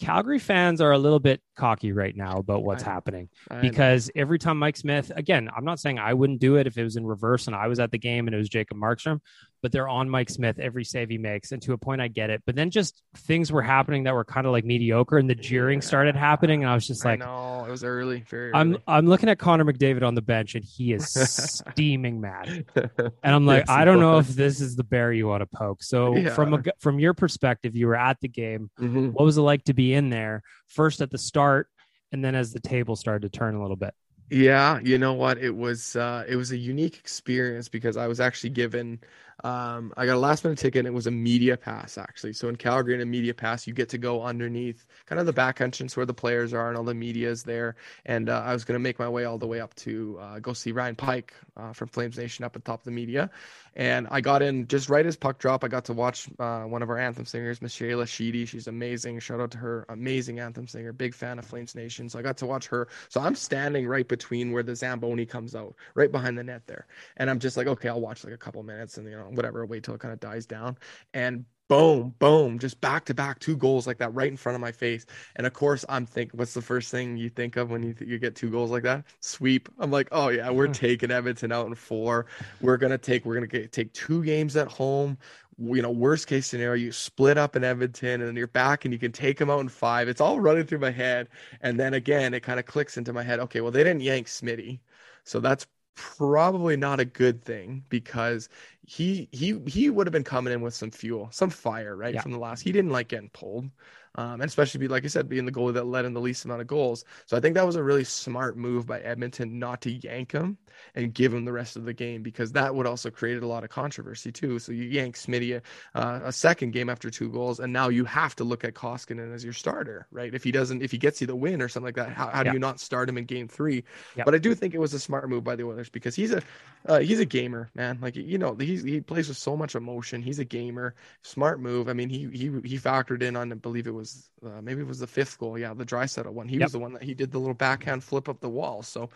[0.00, 4.10] Calgary fans are a little bit cocky right now about what's I happening I because
[4.16, 6.96] every time Mike Smith, again, I'm not saying I wouldn't do it if it was
[6.96, 9.20] in reverse and I was at the game and it was Jacob Markstrom,
[9.62, 11.52] but they're on Mike Smith every save he makes.
[11.52, 12.42] And to a point, I get it.
[12.46, 15.82] But then just things were happening that were kind of like mediocre and the jeering
[15.82, 16.62] started happening.
[16.62, 18.82] And I was just like, know it was early, very I'm early.
[18.86, 21.08] I'm looking at Connor McDavid on the bench and he is
[21.72, 22.64] steaming mad.
[23.22, 25.46] And I'm like, Yes, I don't know if this is the bear you want to
[25.46, 25.82] poke.
[25.82, 28.70] So from a, from your perspective, you were at the game.
[28.80, 29.12] Mhm.
[29.12, 31.68] What was it like to be in there first at the start
[32.12, 33.94] and then as the table started to turn a little bit?
[34.30, 35.38] Yeah, you know what?
[35.38, 39.00] It was uh it was a unique experience because I was actually given
[39.44, 42.32] um I got a last minute ticket it was a media pass actually.
[42.32, 45.32] So in Calgary in a media pass you get to go underneath kind of the
[45.32, 47.76] back entrance where the players are and all the media is there.
[48.06, 50.38] And uh, I was going to make my way all the way up to uh,
[50.38, 53.30] go see Ryan Pike uh, from Flames Nation up at top of the media.
[53.76, 56.82] And I got in just right as puck drop I got to watch uh, one
[56.82, 58.44] of our anthem singers Miss Shayla Sheedy.
[58.44, 59.20] She's amazing.
[59.20, 60.92] Shout out to her amazing anthem singer.
[60.92, 62.08] Big fan of Flames Nation.
[62.08, 62.88] So I got to watch her.
[63.08, 66.86] So I'm standing right between where the Zamboni comes out, right behind the net there.
[67.16, 69.64] And I'm just like, okay, I'll watch like a couple minutes and you know, whatever,
[69.66, 70.76] wait till it kind of dies down.
[71.14, 74.60] And boom, boom, just back to back two goals like that right in front of
[74.60, 75.06] my face.
[75.36, 78.10] And of course, I'm thinking, what's the first thing you think of when you th-
[78.10, 79.04] you get two goals like that?
[79.20, 79.68] Sweep.
[79.78, 80.74] I'm like, oh yeah, we're mm.
[80.74, 82.26] taking Edmonton out in four.
[82.60, 85.16] We're gonna take we're gonna get, take two games at home
[85.60, 88.94] you know, worst case scenario, you split up in Edmonton and then you're back and
[88.94, 90.08] you can take them out in five.
[90.08, 91.28] It's all running through my head.
[91.60, 93.40] And then again, it kind of clicks into my head.
[93.40, 94.80] Okay, well, they didn't yank Smitty.
[95.24, 98.48] So that's probably not a good thing because
[98.86, 102.20] he he he would have been coming in with some fuel, some fire, right Yeah.
[102.20, 102.60] from the last.
[102.62, 103.70] He didn't like getting pulled,
[104.16, 106.44] um, and especially be like I said, being the goalie that led in the least
[106.44, 107.04] amount of goals.
[107.26, 110.58] So I think that was a really smart move by Edmonton not to yank him
[110.94, 113.64] and give him the rest of the game because that would also created a lot
[113.64, 114.58] of controversy too.
[114.58, 115.60] So you yank Smitty
[115.94, 119.34] uh, a second game after two goals, and now you have to look at Koskinen
[119.34, 120.34] as your starter, right?
[120.34, 122.42] If he doesn't, if he gets you the win or something like that, how, how
[122.42, 122.44] Yeah.
[122.44, 123.84] do you not start him in game three?
[124.16, 124.24] Yep.
[124.24, 126.42] But I do think it was a smart move by the Oilers because he's a
[126.86, 127.98] uh, he's a gamer, man.
[128.00, 130.22] Like you know, he's he plays with so much emotion.
[130.22, 130.94] He's a gamer.
[131.22, 131.88] Smart move.
[131.88, 133.99] I mean, he he he factored in on I believe it was
[134.44, 135.58] uh, maybe it was the fifth goal.
[135.58, 136.48] Yeah, the Draisaitl one.
[136.48, 136.66] He Yep.
[136.66, 138.82] was the one that he did the little backhand flip up the wall.
[138.82, 139.10] So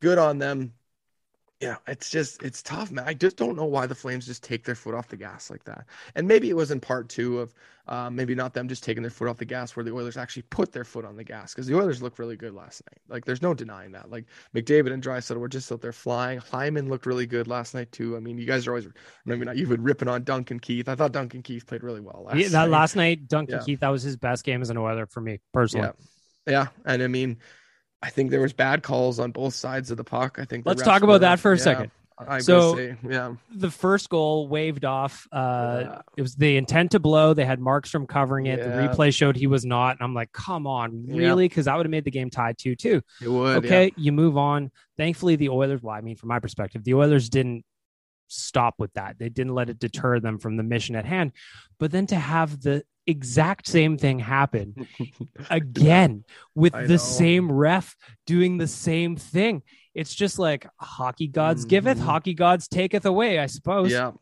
[0.00, 0.72] good on them.
[1.62, 3.04] Yeah, it's just it's tough, man.
[3.06, 5.62] I just don't know why the Flames just take their foot off the gas like
[5.64, 5.84] that.
[6.16, 7.54] And maybe it was in part two of
[7.86, 10.42] uh, maybe not them just taking their foot off the gas, where the Oilers actually
[10.42, 12.98] put their foot on the gas because the Oilers looked really good last night.
[13.08, 14.10] Like there's no denying that.
[14.10, 14.24] Like
[14.56, 16.38] McDavid and Draisaitl were just out there flying.
[16.40, 18.16] Hyman looked really good last night too.
[18.16, 18.88] I mean, you guys are always
[19.24, 20.88] maybe not you've been ripping on Duncan Keith.
[20.88, 22.70] I thought Duncan Keith played really well last Yeah, that night.
[22.70, 23.64] last night, Duncan Yeah.
[23.64, 25.90] Keith, that was his best game as an Oiler for me personally.
[26.46, 27.38] Yeah, yeah, and I mean,
[28.02, 30.38] I think there was bad calls on both sides of the puck.
[30.40, 31.90] I think Let's talk about were- that for a yeah, second.
[32.18, 32.76] I'm So-
[33.08, 35.26] yeah, The first goal waved off.
[35.32, 36.02] Uh, Yeah.
[36.16, 37.34] It was the intent to blow.
[37.34, 38.60] They had Markstrom covering it.
[38.60, 39.96] The replay showed he was not.
[39.96, 41.48] And I'm like, come on, really?
[41.48, 43.00] Because that would have made the game tied 2 2.
[43.22, 43.64] it would.
[43.64, 44.70] Okay, you move on.
[44.96, 47.64] Thankfully, the Oilers, well, I mean, from my perspective, the Oilers didn't
[48.28, 49.18] stop with that.
[49.18, 51.32] They didn't let it deter them from the mission at hand.
[51.78, 54.86] But then to have the exact same thing happen
[55.50, 56.96] again with I the know.
[56.96, 59.62] same ref doing the same thing.
[59.94, 62.02] It's just like hockey gods giveth, Mhm.
[62.04, 63.90] hockey gods taketh away, I suppose.
[63.92, 64.12] Yeah,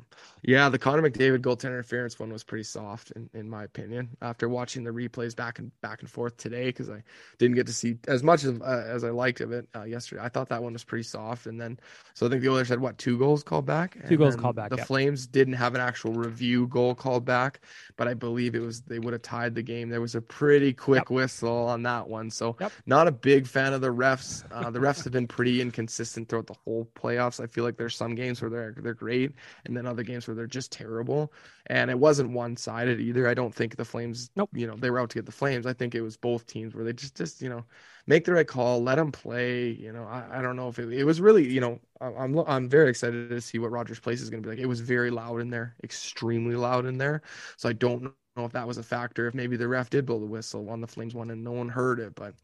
[0.42, 0.68] yeah.
[0.68, 4.16] The Connor McDavid goaltender interference one was pretty soft, in, in my opinion.
[4.22, 7.03] After watching the replays back and back and forth today, because I
[7.38, 10.22] didn't get to see as much of, uh, as I liked of it uh, yesterday,
[10.22, 11.46] I thought that one was pretty soft.
[11.46, 11.79] And then,
[12.14, 13.96] so I think the Oilers had what two goals called back.
[14.09, 14.85] Two goals called back, The yeah.
[14.85, 17.61] Flames didn't have an actual review goal called back,
[17.96, 19.88] but I believe it was they would have tied the game.
[19.88, 21.11] There was a pretty quick Yep.
[21.11, 22.72] whistle on that one, so Yep.
[22.87, 24.44] not a big fan of the refs.
[24.50, 27.40] Uh, the refs have been pretty inconsistent throughout the whole playoffs.
[27.42, 29.33] I feel like there's some games where they're they're great,
[29.64, 31.32] and then other games where they're just terrible.
[31.66, 33.28] And it wasn't one sided either.
[33.28, 34.50] I don't think the Flames, Nope.
[34.54, 35.66] you know, they were out to get the Flames.
[35.66, 37.64] I think it was both teams where they just just you know
[38.06, 39.70] make the right call, let them play.
[39.70, 42.68] You know, I, I don't know if it, it was really you know I'm I'm
[42.68, 44.62] very excited to see what Rogers Place is going to be like.
[44.62, 47.22] It was very loud in there, extremely loud in there.
[47.56, 48.02] So I don't
[48.36, 49.26] know if that was a factor.
[49.26, 51.68] If maybe the ref did blow the whistle on the Flames one and no one
[51.68, 52.34] heard it, but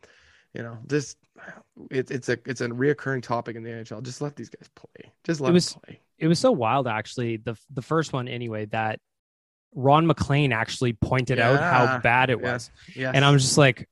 [0.55, 1.17] you know, this
[1.91, 4.03] it's it's a it's a reoccurring topic in the NHL.
[4.03, 5.13] Just let these guys play.
[5.25, 6.01] Just let It was- them play.
[6.19, 7.37] It was so wild, actually.
[7.39, 9.01] The the first one, anyway, that
[9.75, 12.53] Ron MacLean actually pointed out how bad it Yeah.
[12.53, 12.71] was.
[12.95, 13.89] Yeah, And I'm just like,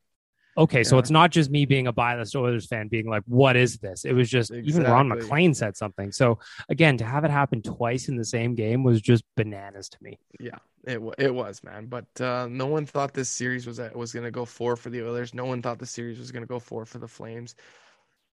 [0.56, 3.76] okay, so it's not just me being a biased Oilers fan being like, what is
[3.78, 4.04] this?
[4.06, 5.22] It was just even Ron Exactly.
[5.28, 6.12] MacLean said something.
[6.12, 9.98] So again, to have it happen twice in the same game was just bananas to
[10.00, 10.18] me.
[10.40, 11.86] Yeah, it wa- it was, man.
[11.86, 15.02] But uh, no one thought this series was was going to go four for the
[15.02, 15.34] Oilers.
[15.34, 17.56] No one thought the series was going to go four for the Flames.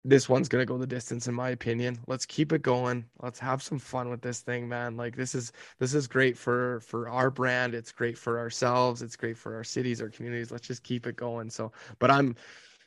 [0.08, 1.98] This one's to go the distance, in my opinion.
[2.06, 3.06] Let's keep it going.
[3.22, 4.96] Let's have some fun with this thing, man.
[4.96, 7.74] Like this is this is great for for our brand.
[7.74, 9.02] It's great for ourselves.
[9.02, 10.52] It's great for our cities, our communities.
[10.52, 11.50] Let's just keep it going.
[11.50, 12.36] So, but I'm,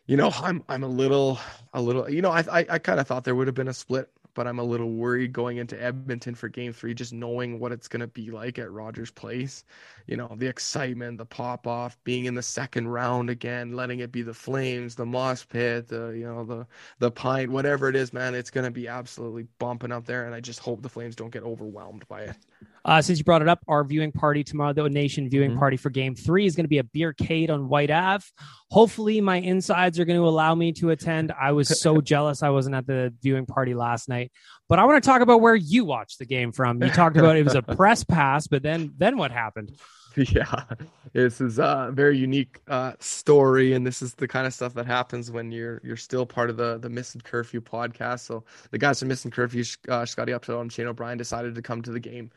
[0.07, 1.40] you know, I'm I'm a little
[1.74, 2.09] a little.
[2.09, 4.46] You know, I I, I kind of thought there would have been a split but
[4.46, 8.03] I'm a little worried going into Edmonton for game three, just knowing what it's going
[8.03, 9.64] to be like at Rogers Place.
[10.07, 14.12] You know, the excitement, the pop off, being in the second round again, letting it
[14.12, 16.68] be the Flames, the Moss Pit, the, you know, the,
[17.01, 20.24] the Pint, whatever it is, man, it's going to be absolutely bumping up there.
[20.24, 22.37] And I just hope the Flames don't get overwhelmed by it.
[22.85, 25.59] Uh, since you brought it up, our viewing party tomorrow, the Nation viewing Mhm.
[25.59, 28.25] party for Game Three, is going to be a beercade on Whyte Ave.
[28.71, 31.31] Hopefully, my insides are going to allow me to attend.
[31.38, 34.33] I was so jealous I wasn't at the viewing party last night.
[34.68, 36.83] But I want to talk about where you watched the game from.
[36.83, 39.73] You talked about it was a press pass, but then then what happened?
[40.33, 40.64] Yeah,
[41.12, 44.85] this is a very unique uh, story, and this is the kind of stuff that
[44.87, 48.20] happens when you're you're still part of the the Missing Curfew podcast.
[48.20, 51.83] So the guys from Missing Curfew, uh, Scottie Upshall and Shane O'Brien, decided to come
[51.83, 52.33] to the game,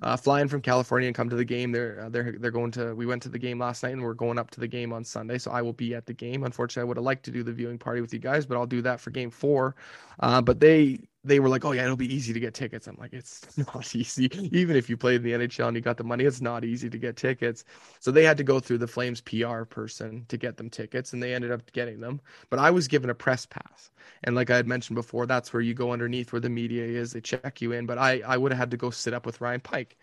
[0.00, 1.72] uh, flying from California and come to the game.
[1.72, 2.94] They're uh, they're they're going to.
[2.94, 5.04] We went to the game last night, and we're going up to the game on
[5.04, 5.36] Sunday.
[5.36, 6.44] So I will be at the game.
[6.44, 8.66] Unfortunately, I would have liked to do the viewing party with you guys, but I'll
[8.66, 9.76] do that for Game Four.
[10.20, 12.96] Uh, but they they were like, "Oh yeah, it'll be easy to get tickets." I'm
[12.98, 14.30] like, "It's not easy.
[14.52, 16.88] Even if you played in the NHL and you got the money, it's not easy
[16.90, 17.64] to get tickets."
[18.00, 21.22] So they had to go through the Flames PR person to get them tickets, and
[21.22, 22.20] they ended up getting them.
[22.50, 23.90] But I was given a press pass,
[24.24, 27.12] and like I had mentioned before, that's where you go underneath where the media is.
[27.12, 27.86] They check you in.
[27.86, 29.96] But I I would have had to go sit up with Ryan Pike,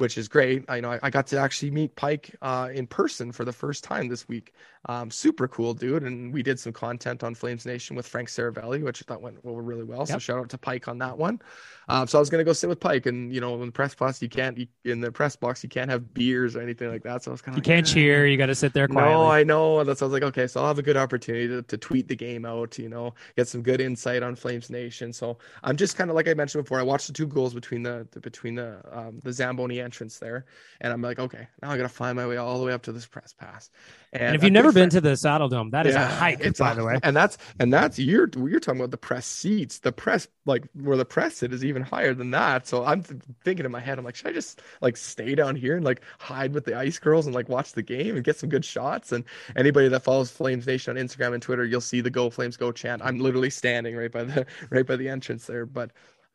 [0.00, 0.64] which is great.
[0.68, 3.52] I you know I, I got to actually meet Pike uh, in person for the
[3.52, 4.54] first time this week.
[4.86, 8.82] Um, super cool dude, and we did some content on Flames Nation with Frank Seravalli,
[8.82, 10.06] which I thought went well, really well.
[10.06, 11.38] So shout out to Pike on that one.
[11.88, 13.94] Um, so I was gonna go sit with Pike, and you know in the press
[13.94, 17.02] box you can't you, in the press box you can't have beers or anything like
[17.02, 17.22] that.
[17.22, 18.26] So I was kind of You can't cheer.
[18.26, 19.12] You got to sit there quietly.
[19.12, 19.84] no, I know.
[19.84, 22.16] That's I was like, okay, so I'll have a good opportunity to, to tweet the
[22.16, 25.12] game out, you know, get some good insight on Flames Nation.
[25.12, 27.82] So I'm just kind of like I mentioned before, I watched the two goals between
[27.82, 30.44] the, the between the um, the Zamboni entrance there,
[30.80, 32.92] and I'm like, okay, now I gotta find my way all the way up to
[32.92, 33.70] this press pass.
[34.12, 36.72] And if you've never been friend- to the Saddledome, that is a hike, it's by
[36.72, 36.98] a- the way.
[37.02, 39.78] and that's and that's you're you're talking about the press seats.
[39.80, 42.66] The press like where the press sit is even higher than that.
[42.66, 45.56] So I'm th- thinking in my head, I'm like, should I just like stay down
[45.56, 48.36] here and like hide with the ice girls and like watch the game and get
[48.36, 49.10] some good shots?
[49.12, 49.24] And
[49.56, 52.70] anybody that follows Flames Nation on Instagram and Twitter, you'll see the Go Flames Go
[52.72, 53.02] chant.
[53.04, 55.90] I'm literally standing right by the right by the entrance there, but.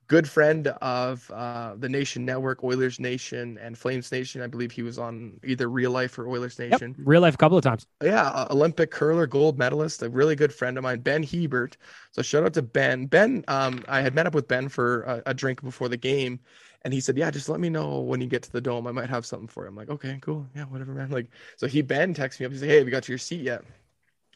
[0.08, 4.42] Good friend of uh, the Nation Network, Oilers Nation, and Flames Nation.
[4.42, 6.96] I believe he was on either Real Life or Oilers Yep, Nation.
[7.00, 7.88] real life a couple of times.
[8.04, 11.78] Yeah, uh, Olympic curler, gold medalist, a really good friend of mine, Ben Hebert.
[12.12, 13.08] So shout out to Ben.
[13.08, 16.40] Ben, um, I had met up with Ben for a, a drink before the game,
[16.84, 18.86] and he said, "Yeah, just let me know when you get to the dome.
[18.86, 21.28] I might have something for you." I'm like, "Okay, cool, yeah, whatever, man." Like,
[21.58, 22.52] so he Ben texts me up.
[22.52, 23.64] He said, "Hey, have you got to your seat yet?"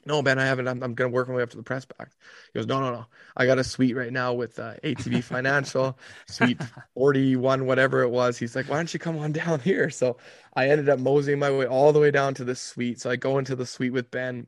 [0.05, 0.67] No, Ben, I haven't.
[0.67, 2.15] I'm, I'm gonna work my way up to the press box.
[2.53, 3.05] He goes, No, no, no.
[3.35, 5.97] I got a suite right now with uh, ATB Financial,
[6.27, 6.61] suite
[6.93, 8.37] 41, whatever it was.
[8.37, 9.89] He's like, Why don't you come on down here?
[9.89, 10.17] So
[10.55, 12.99] I ended up moseying my way all the way down to the suite.
[13.01, 14.47] So I go into the suite with Ben,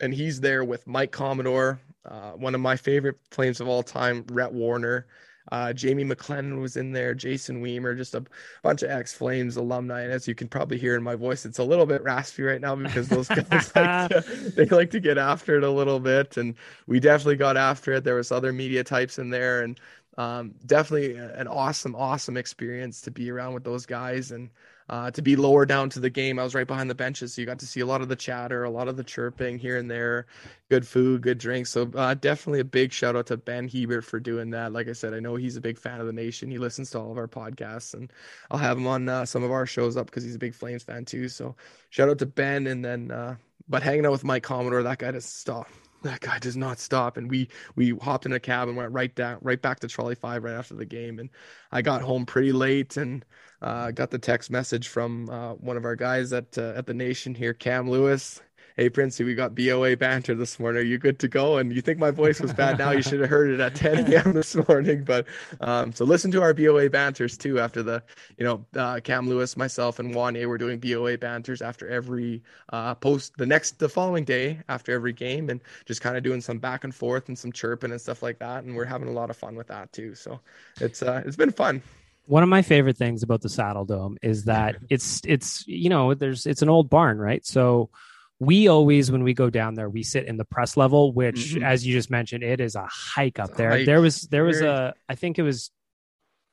[0.00, 4.24] and he's there with Mike Commodore, uh, one of my favorite Flames of all time,
[4.30, 5.06] Rhett Warrener.
[5.50, 8.24] Uh, Jamie McLennan was in there, Jason Wiemer, just a
[8.62, 10.02] bunch of ex Flames alumni.
[10.02, 12.60] And as you can probably hear in my voice, it's a little bit raspy right
[12.60, 16.36] now because those guys like to, they like to get after it a little bit,
[16.36, 16.54] and
[16.86, 18.04] we definitely got after it.
[18.04, 19.78] There was other media types in there, and
[20.18, 24.50] um, definitely an awesome, awesome experience to be around with those guys and
[24.88, 26.38] uh, to be lower down to the game.
[26.38, 28.16] I was right behind the benches, so you got to see a lot of the
[28.16, 30.26] chatter, a lot of the chirping here and there,
[30.70, 31.70] good food, good drinks.
[31.70, 34.72] So uh, definitely a big shout out to Ben Hebert for doing that.
[34.72, 36.50] Like I said, I know he's a big fan of the nation.
[36.50, 38.10] He listens to all of our podcasts, and
[38.50, 40.82] I'll have him on uh, some of our shows up because he's a big Flames
[40.82, 41.28] fan too.
[41.28, 41.54] So
[41.90, 43.36] shout out to Ben, and then uh,
[43.68, 45.68] but hanging out with Mike Commodore, that guy doesn't stop.
[46.02, 49.12] That guy does not stop, and we we hopped in a cab and went right
[49.14, 51.18] down, right back to Trolley Five right after the game.
[51.18, 51.28] And
[51.72, 53.24] I got home pretty late, and
[53.62, 56.94] uh, got the text message from uh, one of our guys at uh, at the
[56.94, 58.40] Nation here, Cam Lewis.
[58.78, 60.80] Hey Princey, we got BOA banter this morning.
[60.80, 61.58] Are you good to go?
[61.58, 62.92] And you think my voice was bad now?
[62.92, 64.34] You should have heard it at 10 a.m.
[64.34, 65.02] this morning.
[65.02, 65.26] But
[65.60, 67.58] um, so listen to our BOA banters too.
[67.58, 68.04] After the,
[68.36, 72.40] you know, uh, Cam Lewis, myself, and Wanye were doing BOA banters after every
[72.72, 73.36] uh, post.
[73.36, 76.84] The next, the following day after every game, and just kind of doing some back
[76.84, 78.62] and forth and some chirping and stuff like that.
[78.62, 80.14] And we're having a lot of fun with that too.
[80.14, 80.38] So
[80.80, 81.82] it's uh, it's been fun.
[82.28, 86.46] One of my favorite things about the Saddledome is that it's it's you know there's
[86.46, 87.44] it's an old barn, right?
[87.46, 87.90] So
[88.38, 91.64] we always when we go down there we sit in the press level which Mhm.
[91.64, 93.86] as you just mentioned it is a hike up a there hike.
[93.86, 95.72] there was there was a i think it was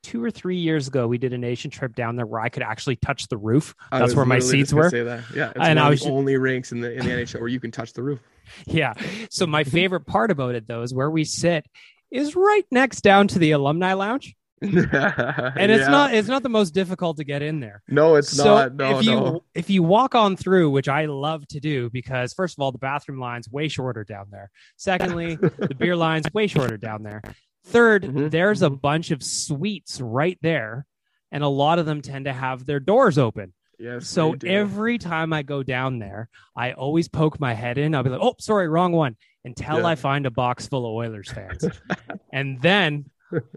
[0.01, 2.63] two or three years ago we did a nation trip down there where i could
[2.63, 5.25] actually touch the roof that's where my seats were Say that.
[5.35, 7.69] Yeah, And I was the only rinks in the in the NHL where you can
[7.69, 8.19] touch the roof.
[8.65, 8.95] yeah
[9.29, 11.67] so my favorite part about it though is where we sit
[12.09, 16.71] is right next down to the alumni lounge and it's not it's not the most
[16.73, 18.75] difficult to get in there No, it's so not.
[18.75, 19.43] No, if you no.
[19.53, 22.77] if you walk on through, which I love to do, because first of all, the
[22.77, 24.49] bathroom line's way shorter down there.
[24.77, 27.21] Secondly, the beer line's way shorter down there.
[27.69, 30.85] 3rd Mhm, there's a bunch of suites right there,
[31.31, 33.53] and a lot of them tend to have their doors open.
[33.77, 34.07] Yes.
[34.07, 37.93] So every time I go down there, I always poke my head in.
[37.93, 39.87] I'll be like, "Oh, sorry, wrong one," until Yeah.
[39.87, 41.65] I find a box full of Oilers fans,
[42.33, 43.09] and then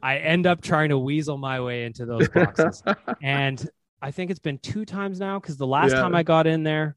[0.02, 2.82] I end up trying to weasel my way into those boxes
[3.22, 3.68] and
[4.00, 6.02] I think it's been two times now because the last Yeah.
[6.02, 6.96] time I got in there,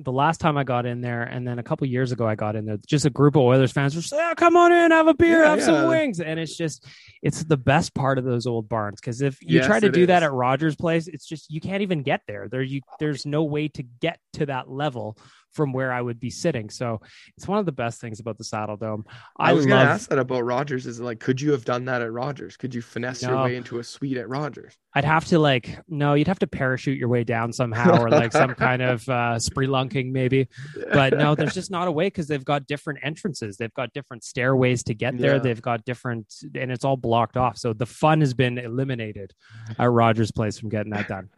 [0.00, 2.56] the last time I got in there, and then a couple years ago I got
[2.56, 5.06] in there, just a group of Oilers fans were saying, "Oh, "Come on in, have
[5.06, 6.84] a beer, Yeah, have some wings," and it's just,
[7.22, 10.06] it's the best part of those old barns because if you Yes, try to do
[10.06, 12.48] that at Rogers Place, it's just you can't even get there.
[12.48, 15.16] There, you there's no way to get to that level
[15.56, 16.70] from where I would be sitting.
[16.70, 17.00] So
[17.36, 19.04] it's one of the best things about the Saddledome.
[19.38, 20.86] I, I, was love gonna ask that about Rogers.
[20.86, 22.56] Is like, could you have done that at Rogers?
[22.56, 24.76] Could you finesse your way into a suite at Rogers?
[24.94, 28.32] I'd have to like no, you'd have to parachute your way down somehow, or like
[28.32, 30.48] some kind of uh, spelunking maybe.
[30.92, 33.56] But no, there's just not a way because they've got different entrances.
[33.56, 35.34] They've got different stairways to get there.
[35.34, 35.40] Yeah.
[35.40, 37.56] They've got different, and it's all blocked off.
[37.56, 39.32] So the fun has been eliminated
[39.78, 41.30] at Rogers Place from getting that done.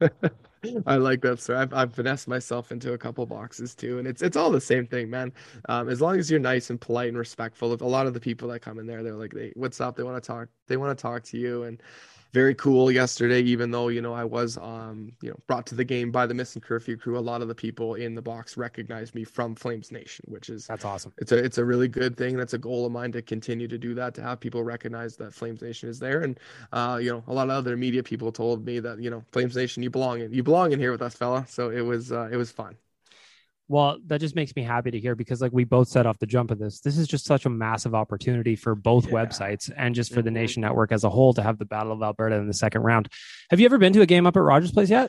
[0.86, 1.56] I like that, sir.
[1.56, 4.86] I've I've finessed myself into a couple boxes too, and it's it's all the same
[4.86, 5.32] thing, man.
[5.68, 8.20] Um, as long as you're nice and polite and respectful of a lot of the
[8.20, 10.48] people that come in there, they're like, they, "What's up?" They want to talk.
[10.66, 11.82] They want to talk to you, and
[12.32, 13.40] very cool yesterday.
[13.42, 16.34] Even though you know I was um you know brought to the game by the
[16.34, 19.92] missing curfew crew, a lot of the people in the box recognized me from Flames
[19.92, 21.12] Nation, which is That's awesome.
[21.18, 22.36] it's a it's a really good thing.
[22.36, 25.34] That's a goal of mine to continue to do that, to have people recognize that
[25.34, 26.22] Flames Nation is there.
[26.22, 26.38] And
[26.72, 29.56] uh, you know, a lot of other media people told me that you know Flames
[29.56, 31.46] Nation, you belong in you belong in here with us, fella.
[31.48, 32.76] So it was uh, it was fun.
[33.70, 36.26] Well, that just makes me happy to hear because, like we both said off the
[36.26, 39.12] jump of this, this is just such a massive opportunity for both Yeah.
[39.12, 40.34] websites and just for the Mhm.
[40.34, 43.08] Nation Network as a whole to have the Battle of Alberta in the second round.
[43.48, 45.08] Have you ever been to a game up at Rogers Place yet?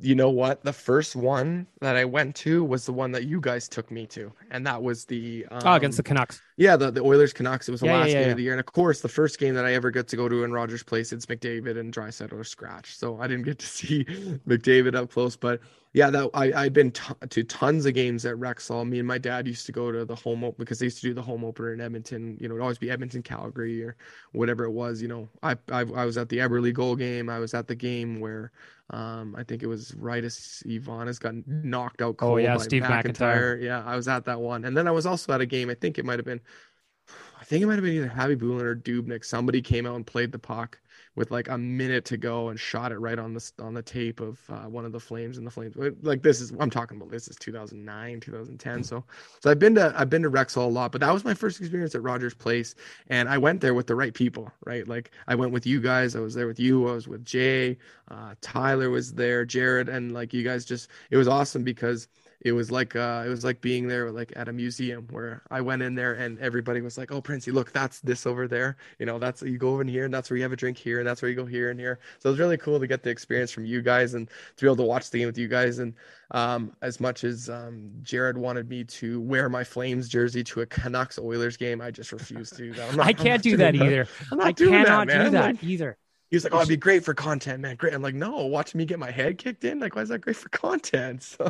[0.00, 0.64] You know what?
[0.64, 4.06] The first one that I went to was the one that you guys took me
[4.06, 6.40] to, and that was the um, oh, against the Canucks.
[6.56, 7.68] Yeah, the, the Oilers Canucks.
[7.68, 8.30] It was the Yeah, yeah, last yeah, game yeah.
[8.30, 10.28] of the year, and of course, the first game that I ever get to go
[10.28, 12.94] to in Rogers Place, it's McDavid and Draisaitl or Scratch.
[12.96, 14.04] So I didn't get to see
[14.46, 15.60] McDavid up close, but
[15.92, 18.88] yeah, that I I'd been t- to tons of games at Rexall.
[18.88, 21.08] Me and my dad used to go to the home op- because they used to
[21.08, 22.36] do the home opener in Edmonton.
[22.40, 23.96] You know, it'd always be Edmonton, Calgary, or
[24.32, 25.02] whatever it was.
[25.02, 27.28] You know, I I, I was at the Eberle goal game.
[27.28, 28.52] I was at the game where
[28.90, 32.58] um I think it was right as Ivanans got knocked out Oh, cold yeah, by
[32.58, 33.56] Steve MacIntyre.
[33.60, 35.68] Yeah, I was at that one, and then I was also at a game.
[35.70, 36.40] I think it might have been.
[37.40, 39.24] I think it might have been either Khabibulin or Dubnyk.
[39.24, 40.78] Somebody came out and played the puck
[41.16, 44.20] with like a minute to go and shot it right on the on the tape
[44.20, 45.76] of uh, one of the Flames and the Flames.
[46.02, 47.10] Like this is I'm talking about.
[47.10, 48.82] This is 2009, 2010.
[48.82, 49.04] So
[49.40, 51.60] so I've been to I've been to Rexall a lot, but that was my first
[51.60, 52.74] experience at Rogers Place,
[53.08, 54.86] and I went there with the right people, right?
[54.88, 56.16] Like I went with you guys.
[56.16, 56.88] I was there with you.
[56.88, 57.76] I was with Jay.
[58.10, 59.44] Uh, Tyler was there.
[59.44, 62.08] Jared and like you guys just it was awesome because
[62.44, 65.62] it was like uh it was like being there like at a museum where I
[65.62, 68.76] went in there and everybody was like, "Oh, Princey, look, that's this over there.
[68.98, 70.76] You know, that's you go over in here and that's where you have a drink
[70.76, 72.86] here and that's where you go here and here." So it was really cool to
[72.86, 75.38] get the experience from you guys and to be able to watch the game with
[75.38, 75.94] you guys and
[76.32, 80.66] um as much as um Jared wanted me to wear my Flames jersey to a
[80.66, 82.94] Canucks Oilers game, I just refused to that.
[82.96, 84.06] Not- I can't do doing that either.
[84.30, 85.96] I'm not I doing that, cannot do that either.
[86.34, 87.76] He was like, "Oh, it'd be great for content, man.
[87.76, 89.78] Great." I'm like, "No, watching me get my head kicked in.
[89.78, 91.48] Like, why is that great for content?" So,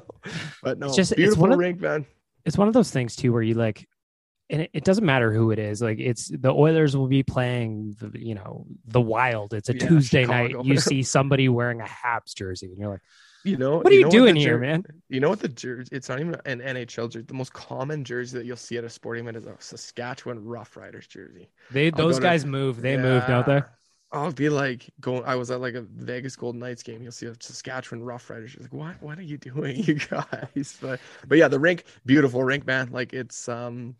[0.62, 2.04] but no, It's just- it's beautiful one of- man.
[2.44, 3.88] It's one of those things too where you like,
[4.50, 5.80] and it, it doesn't matter who it is.
[5.80, 9.54] Like it's the Oilers will be playing the you know the Wild.
[9.54, 10.58] It's a Yeah, Tuesday Chicago.
[10.58, 10.66] night.
[10.66, 13.00] You see somebody wearing a Habs jersey, and you're like,
[13.44, 14.84] You know, what are you, know doing the here, man?
[15.08, 15.88] You know what the jersey?
[15.92, 17.24] It's not even an NHL jersey.
[17.26, 21.08] The most common jersey that you'll see at a sporting event is a Saskatchewan Roughriders
[21.08, 21.48] jersey.
[21.70, 22.82] They go those to- guys move.
[22.82, 23.62] They move, don't they?
[24.14, 25.24] I'll be like going.
[25.24, 27.02] I was at like a Vegas Golden Knights game.
[27.02, 28.54] You'll see a Saskatchewan Roughriders.
[28.54, 29.02] You're like, what?
[29.02, 30.78] What are you doing, you guys?
[30.80, 32.90] But but yeah, the rink, beautiful rink, man.
[32.92, 33.96] Like it's um,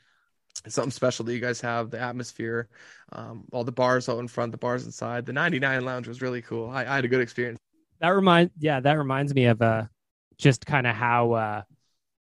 [0.69, 1.91] something special that you guys have.
[1.91, 2.69] The atmosphere,
[3.11, 5.27] um, all the bars out in front, the bars inside.
[5.27, 6.71] The 99 lounge was really cool.
[6.71, 7.59] I, I had a good experience.
[7.99, 9.85] That remind yeah, that reminds me of uh
[10.39, 11.62] just kind of how uh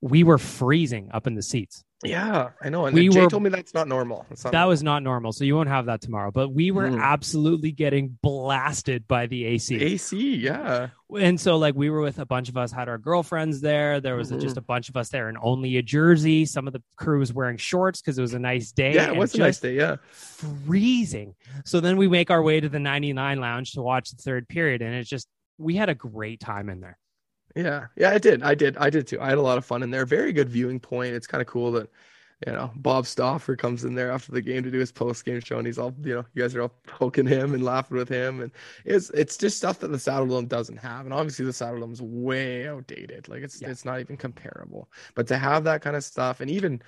[0.01, 1.83] we were freezing up in the seats.
[2.03, 2.85] Yeah, I know.
[2.85, 4.25] And We Jay were- told me that's not normal.
[4.29, 4.69] Not That normal.
[4.69, 6.29] was not normal, so you won't have that tomorrow.
[6.29, 7.01] But we were Mm.
[7.01, 9.75] absolutely getting blasted by the AC.
[9.81, 10.35] AC.
[10.35, 10.89] Yeah.
[11.19, 14.15] and so like we were with a bunch of us had our girlfriends there there
[14.15, 14.41] was Mhm.
[14.41, 17.31] just a bunch of us there in only a jersey some of the crew was
[17.31, 19.75] wearing shorts because it was a nice day Yeah, it was a nice day.
[19.75, 19.97] Yeah.
[20.11, 24.47] freezing so then we make our way to the 99 lounge to watch the third
[24.49, 25.27] period and it's just
[25.59, 26.97] we had a great time in there
[27.55, 28.43] Yeah, yeah, I did.
[28.43, 28.75] I did.
[28.77, 29.19] I did too.
[29.21, 30.05] I had a lot of fun in there.
[30.05, 31.13] Very good viewing point.
[31.15, 31.89] It's kind of cool that,
[32.45, 35.39] you know, Bob Stauffer comes in there after the game to do his post game
[35.39, 38.09] show, and he's all, you know, you guys are all poking him and laughing with
[38.09, 38.51] him, and
[38.83, 43.29] it's it's just stuff that the Saddledome doesn't have, and obviously the Saddledome's way outdated.
[43.29, 43.69] Like it's Yeah.
[43.69, 44.89] it's not even comparable.
[45.15, 46.81] But to have that kind of stuff, and even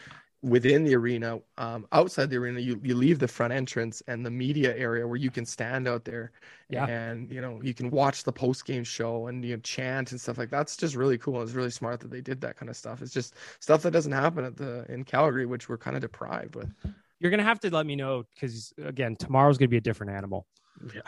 [0.43, 4.29] within the arena, um, outside the arena, you you leave the front entrance and the
[4.31, 6.31] media area where you can stand out there
[6.69, 6.85] Yeah.
[6.85, 10.21] and you know you can watch the post game show and you know, chant and
[10.21, 11.41] stuff like that's just really cool.
[11.41, 13.01] It's really smart that they did that kind of stuff.
[13.01, 16.55] It's just stuff that doesn't happen at the in Calgary, which we're kind of deprived
[16.55, 16.71] with.
[17.19, 20.45] you're gonna have to let me know because again tomorrow's gonna be a different animal
[20.93, 21.01] Yeah,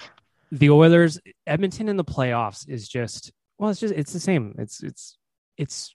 [0.51, 4.82] the oilers edmonton in the playoffs is just well it's just it's the same it's
[4.82, 5.17] it's
[5.57, 5.93] it's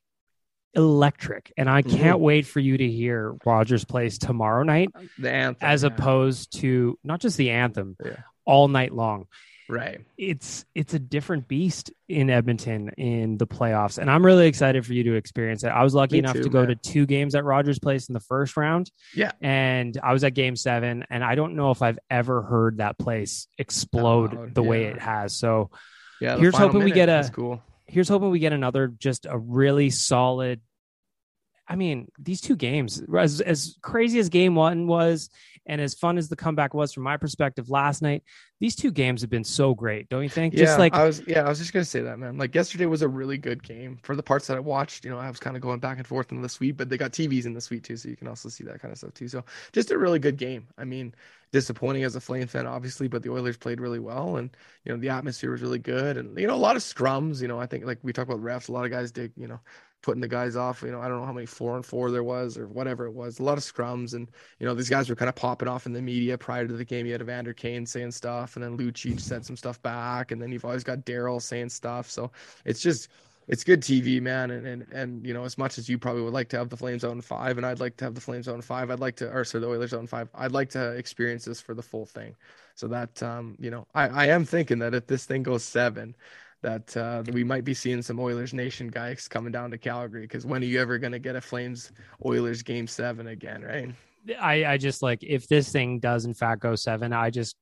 [0.74, 1.96] electric and i Mm-hmm.
[1.96, 5.88] can't wait for you to hear rogers place tomorrow night the anthem, as yeah.
[5.88, 8.16] opposed to not just the anthem Yeah.
[8.44, 9.26] all night long
[9.68, 10.00] right.
[10.18, 14.92] it's it's a different beast in edmonton in the playoffs and i'm really excited for
[14.92, 16.68] you to experience it i was lucky Me enough too, to go man.
[16.68, 19.32] to two games at rogers place in the first round Yeah.
[19.40, 22.98] and i was at game seven and i don't know if i've ever heard that
[22.98, 25.70] place explode loud, the way it has so
[26.20, 27.62] Yeah, Here's hoping we get a- is cool.
[27.86, 30.60] Here's hoping we get another just a really solid
[31.68, 35.30] i mean these two games as, as crazy as game one was
[35.66, 38.22] and as fun as the comeback was from my perspective last night
[38.60, 41.20] these two games have been so great don't you think Yeah, just like I was
[41.26, 42.38] yeah, I was just gonna say that, man.
[42.38, 43.98] Like yesterday was a really good game.
[44.04, 46.06] For the parts that I watched, you know, I was kind of going back and
[46.06, 48.28] forth in the suite, but they got TVs in the suite too, so you can
[48.28, 49.26] also see that kind of stuff too.
[49.26, 50.68] So just a really good game.
[50.78, 51.12] I mean,
[51.50, 54.98] disappointing as a Flame fan, obviously, but the Oilers played really well, and you know
[54.98, 57.42] the atmosphere was really good, and you know a lot of scrums.
[57.42, 59.48] You know, I think like we talk about refs, a lot of guys dig, you
[59.48, 59.58] know,
[60.04, 60.82] putting the guys off.
[60.82, 63.12] You know, I don't know how many four and four there was or whatever it
[63.12, 63.38] was.
[63.38, 65.92] A lot of scrums, and you know these guys were kind of popping off in
[65.92, 67.06] the media prior to the game.
[67.06, 70.52] You had Evander Kane saying stuff, and then Lucic said some stuff back, and then
[70.52, 72.10] you've always got Darryl saying stuff.
[72.10, 72.30] So
[72.64, 73.08] it's just
[73.48, 74.50] it's good TV, man.
[74.50, 76.76] And, and and you know, as much as you probably would like to have the
[76.76, 79.30] Flames on five, and I'd like to have the Flames on five, I'd like to,
[79.30, 82.36] or sorry, the Oilers on five, I'd like to experience this for the full thing.
[82.74, 86.14] So that um, you know, I, I am thinking that if this thing goes seven,
[86.64, 90.22] that uh, we might be seeing some Oilers Nation guys coming down to Calgary.
[90.22, 91.92] Because when are you ever going to get a Flames
[92.24, 93.90] Oilers game seven again, right?
[94.40, 97.56] I, I just like if this thing does in fact go seven, I just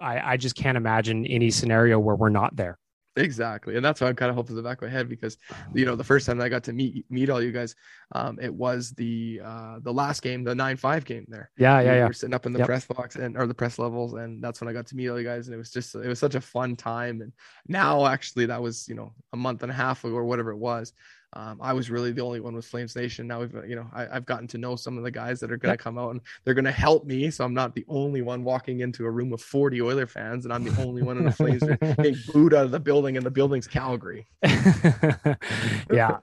[0.00, 2.78] I, I just can't imagine any scenario where we're not there.
[3.18, 5.38] Exactly, and that's why I'm kind of hoping in the back of my head because,
[5.72, 7.74] you know, the first time I got to meet meet all you guys,
[8.12, 11.50] um, it was the uh, the last game, the nine five game there.
[11.56, 12.06] Yeah, yeah, we yeah.
[12.08, 12.66] were sitting up in the Yep.
[12.66, 15.18] press box and or the press levels, and that's when I got to meet all
[15.18, 17.22] you guys, and it was just it was such a fun time.
[17.22, 17.32] And
[17.68, 20.58] now, actually, that was you know a month and a half ago or whatever it
[20.58, 20.92] was.
[21.36, 23.26] Um, I was really the only one with Flames Nation.
[23.26, 25.58] Now we've, you know, I, I've gotten to know some of the guys that are
[25.58, 27.30] going to come out and they're going to help me.
[27.30, 30.54] So I'm not the only one walking into a room of 40 Oiler fans, and
[30.54, 31.62] I'm the only one in the Flames
[32.00, 34.26] being booed out of the building, and the building's Calgary.
[34.42, 36.20] yeah,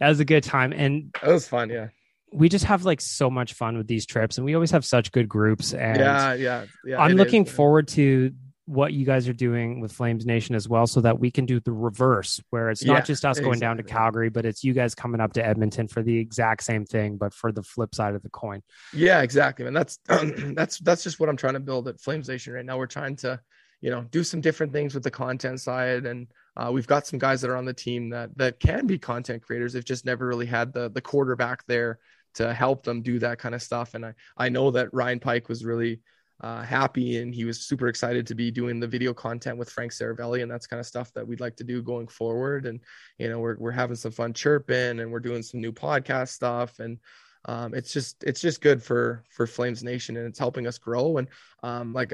[0.00, 1.88] that was a good time, and That was fun, yeah.
[2.32, 5.12] we just have like so much fun with these trips, and we always have such
[5.12, 5.74] good groups.
[5.74, 7.02] And yeah, yeah, yeah.
[7.02, 7.52] I'm looking is.
[7.52, 8.32] forward to
[8.68, 11.58] what you guys are doing with Flames Nation as well, so that we can do
[11.58, 13.82] the reverse, where it's not Yeah, just us going down to.
[13.82, 17.32] Calgary, but it's you guys coming up to Edmonton for the exact same thing, but
[17.32, 18.62] for the flip side of the coin.
[18.94, 22.52] Yeah, exactly, And That's that's that's just what I'm trying to build at Flames Nation
[22.52, 22.76] right now.
[22.76, 23.40] We're trying to,
[23.80, 27.18] you know, do some different things with the content side, and uh, we've got some
[27.18, 29.72] guys that are on the team that that can be content creators.
[29.72, 32.00] They've just never really had the the quarterback there
[32.34, 33.94] to help them do that kind of stuff.
[33.94, 36.00] And I I know that Ryan Pike was really
[36.40, 39.92] uh, happy and he was super excited to be doing the video content with Frank
[39.92, 42.66] Seravalli, and that's kind of stuff that we'd like to do going forward.
[42.66, 42.80] And
[43.18, 46.78] you know, we're we're having some fun chirping, and we're doing some new podcast stuff,
[46.78, 46.98] and
[47.44, 51.18] um, it's just it's just good for for Flames Nation, and it's helping us grow.
[51.18, 51.28] And
[51.62, 52.12] um, like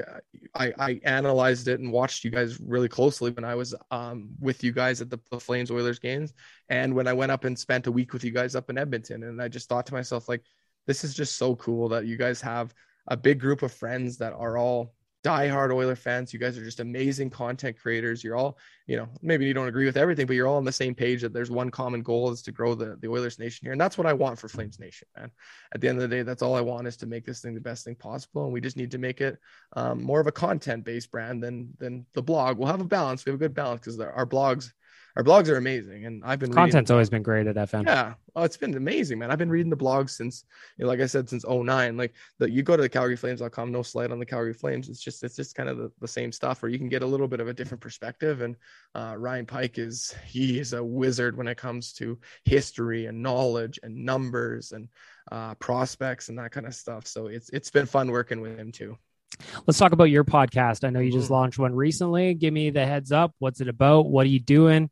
[0.55, 4.63] I I analyzed it and watched you guys really closely when I was um with
[4.63, 6.33] you guys at the, the Flames Oilers games,
[6.69, 9.23] and when I went up and spent a week with you guys up in Edmonton,
[9.23, 10.41] and I just thought to myself like,
[10.87, 12.73] this is just so cool that you guys have
[13.07, 14.93] a big group of friends that are all
[15.25, 16.31] diehard Oiler fans.
[16.31, 18.23] You guys are just amazing content creators.
[18.23, 20.71] You're all, you know, maybe you don't agree with everything, but you're all on the
[20.71, 23.71] same page that there's one common goal is to grow the, the Oilers Nation here.
[23.71, 25.31] And that's what I want for Flames Nation, man.
[25.73, 27.55] At the end of the day, that's all I want is to make this thing
[27.55, 28.43] the best thing possible.
[28.43, 29.39] And we just need to make it
[29.75, 32.59] um, more of a content based brand than than the blog.
[32.59, 33.25] We'll have a balance.
[33.25, 34.73] We have a good balance because our blogs
[35.15, 36.05] our blogs are amazing.
[36.05, 37.85] And I've been Content's always been great at FN.
[37.85, 38.15] yeah.
[38.35, 39.31] Oh, it's been amazing, man.
[39.31, 40.43] I've been reading the blogs since,
[40.77, 41.95] you know, like I said, since 09.
[41.95, 44.89] Like the, you go to the CalgaryFlames.com, no slight on the Calgary Flames.
[44.89, 47.07] It's just, it's just kind of the, the same stuff where you can get a
[47.07, 48.41] little bit of a different perspective.
[48.41, 48.57] And
[48.93, 53.79] uh, Ryan Pike is, he is a wizard when it comes to history and knowledge
[53.83, 54.89] and numbers and
[55.31, 57.07] uh, prospects and that kind of stuff.
[57.07, 58.97] So it's, it's been fun working with him too.
[59.65, 60.83] Let's talk about your podcast.
[60.85, 61.31] I know you just Mhm.
[61.31, 62.33] launched one recently.
[62.33, 63.33] Give me the heads up.
[63.39, 64.07] What's it about?
[64.07, 64.89] What are you doing?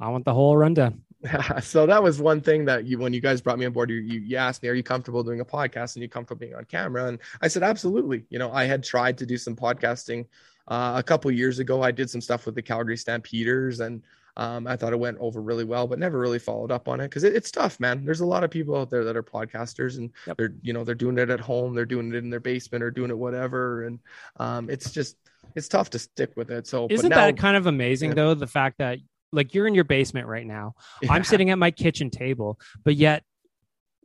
[0.00, 1.02] I want the whole rundown.
[1.60, 3.96] so that was one thing that you when you guys brought me on board you,
[3.96, 6.64] you you asked me are you comfortable doing a podcast and you comfortable being on
[6.66, 10.24] camera and i said absolutely you know i had tried to do some podcasting
[10.68, 14.00] uh, a couple years ago i did some stuff with the calgary stampeders and
[14.38, 17.08] um, i thought it went over really well but never really followed up on it
[17.08, 19.98] because it, it's tough man there's a lot of people out there that are podcasters
[19.98, 20.36] and Yep.
[20.38, 22.90] they're you know they're doing it at home they're doing it in their basement or
[22.90, 23.98] doing it whatever and
[24.38, 25.16] um, it's just
[25.54, 28.14] it's tough to stick with it so Isn't now- that kind of amazing Yeah.
[28.14, 28.34] though?
[28.34, 28.98] The fact that
[29.32, 30.74] like you're in your basement right now.
[31.02, 31.12] Yeah.
[31.12, 33.24] I'm sitting at my kitchen table, but yet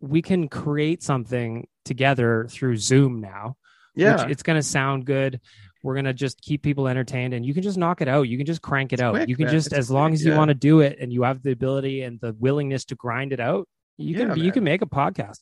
[0.02, 3.56] we can create something together through Zoom now.
[3.96, 5.40] yeah which it's going to sound good.
[5.84, 8.24] We're going to just keep people entertained and you can just knock it out.
[8.24, 9.14] You can just crank it It's out.
[9.14, 9.54] quick, you can man.
[9.54, 10.38] just, It's as long quick, as you yeah.
[10.38, 13.40] want to do it and you have the ability and the willingness to grind it
[13.40, 13.68] out,
[13.98, 15.40] you Yeah, can, you can make a podcast.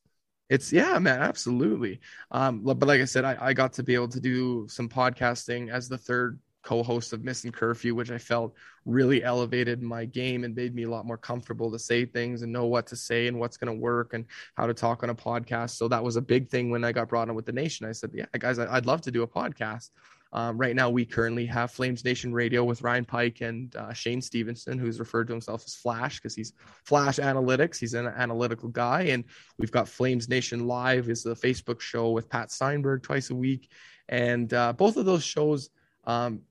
[0.50, 2.02] It's yeah, man, absolutely.
[2.32, 5.72] Um, but like I said, I, I got to be able to do some podcasting
[5.72, 8.54] as the third co-host of Missing Curfew, which I felt
[8.86, 12.52] really elevated my game and made me a lot more comfortable to say things and
[12.52, 14.26] know what to say and what's going to work and
[14.56, 15.72] how to talk on a podcast.
[15.72, 17.88] So that was a big thing when I got brought on with the Nation.
[17.88, 19.90] I said, yeah, guys, I'd love to do a podcast.
[20.34, 24.22] Um, right now, we currently have Flames Nation Radio with Ryan Pike and uh, Shane
[24.22, 26.54] Stevenson, who's referred to himself as Flash because he's
[26.86, 27.78] Flash Analytics.
[27.78, 29.26] He's an analytical guy, and
[29.58, 33.70] we've got Flames Nation Live is the Facebook show with Pat Steinberg twice a week,
[34.08, 35.70] and uh, both of those shows.
[36.06, 36.42] Um,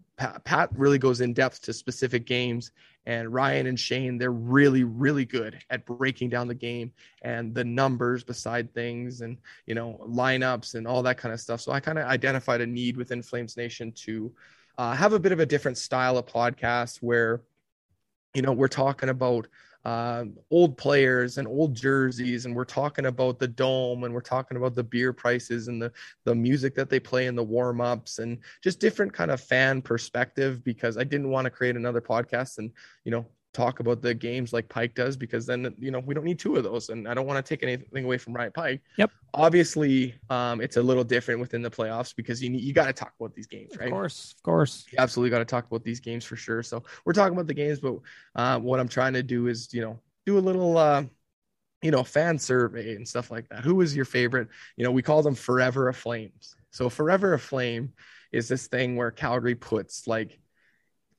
[0.45, 2.73] Pat, really goes in depth to specific games,
[3.07, 6.93] and Ryan and Shane they're really really good at breaking down the game
[7.23, 11.61] and the numbers beside things, and you know lineups and all that kind of stuff.
[11.61, 14.33] So I kind of identified a need within Flames Nation to
[14.77, 17.43] uh, have a bit of a different style of podcast where
[18.35, 19.47] you know we're talking about
[19.85, 24.57] uh, old players and old jerseys and we're talking about the dome and we're talking
[24.57, 25.91] about the beer prices and the
[26.25, 30.63] the music that they play in the warm-ups and just different kind of fan perspective
[30.65, 32.71] because i didn't want to create another podcast and
[33.05, 36.25] you know talk about the games like Pike does because then you know we don't
[36.25, 38.83] need two of those and I don't want to take anything away from Ryan Pike.
[38.97, 39.11] Yep.
[39.35, 43.13] Obviously, um, it's a little different within the playoffs because you you got to talk
[43.19, 43.87] about these games, right?
[43.89, 44.87] Of course, of course.
[44.93, 46.63] You absolutely got to talk about these games for sure.
[46.63, 47.97] So we're talking about the games, but
[48.37, 51.05] uh, what I'm trying to do is you know do a little uh,
[51.83, 53.65] you know fan survey and stuff like that.
[53.65, 54.49] Who was your favorite?
[54.77, 56.55] You know, we call them Forever of Flames.
[56.71, 57.93] So Forever of Flame
[58.31, 60.39] is this thing where Calgary puts like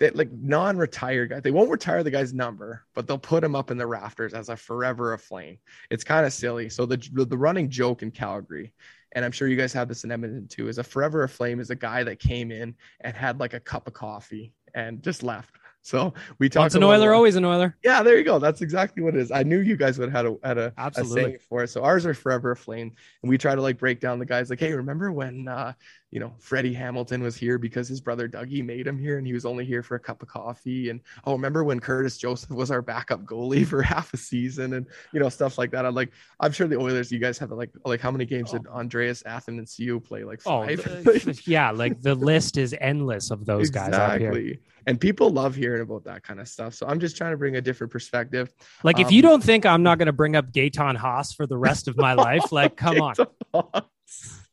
[0.02, 3.70] that like non-retired guys they won't retire the guy's number but they'll put him up
[3.70, 5.58] in the rafters as a forever aflame
[5.92, 6.98] it's kind of silly so the
[7.28, 8.74] the running joke in calgary
[9.12, 11.70] and i'm sure you guys have this in edmonton too is a forever aflame is
[11.70, 15.56] a guy that came in and had like a cup of coffee and just left
[15.84, 17.76] so we talked Once an Oiler, always an Oiler.
[17.84, 18.38] yeah, there you go.
[18.38, 19.32] That's exactly what it is.
[19.32, 21.22] I knew you guys would have had a had a, Absolutely.
[21.22, 21.70] a saying for it.
[21.70, 22.94] So ours are forever aflame,
[23.24, 24.52] and we try to like break down the guys.
[24.52, 25.74] Like, hey, remember when uh,
[26.12, 29.34] you know Freddie Hamilton was here because his brother Dougie made him here, and he
[29.34, 30.90] was only here for a cup of coffee.
[30.90, 34.86] And oh, remember when Curtis Joseph was our backup goalie for half a season, and
[35.14, 35.86] you know stuff like that.
[35.86, 38.68] I'm like, I'm sure the Oilers, you guys have like like how many games did
[38.68, 40.24] Andreas Athanasiou play?
[40.24, 40.84] Like Oh, five.
[40.84, 44.32] the- yeah, like the list is endless of those guys here.
[44.32, 44.60] Exactly.
[44.88, 46.74] And people love hearing about that kind of stuff.
[46.74, 48.52] So I'm just trying to bring a different perspective.
[48.84, 51.46] Like, if Um, you don't think I'm not going to bring up Gaetan Haas for
[51.46, 53.00] the rest of my life, like, come
[53.54, 53.84] on.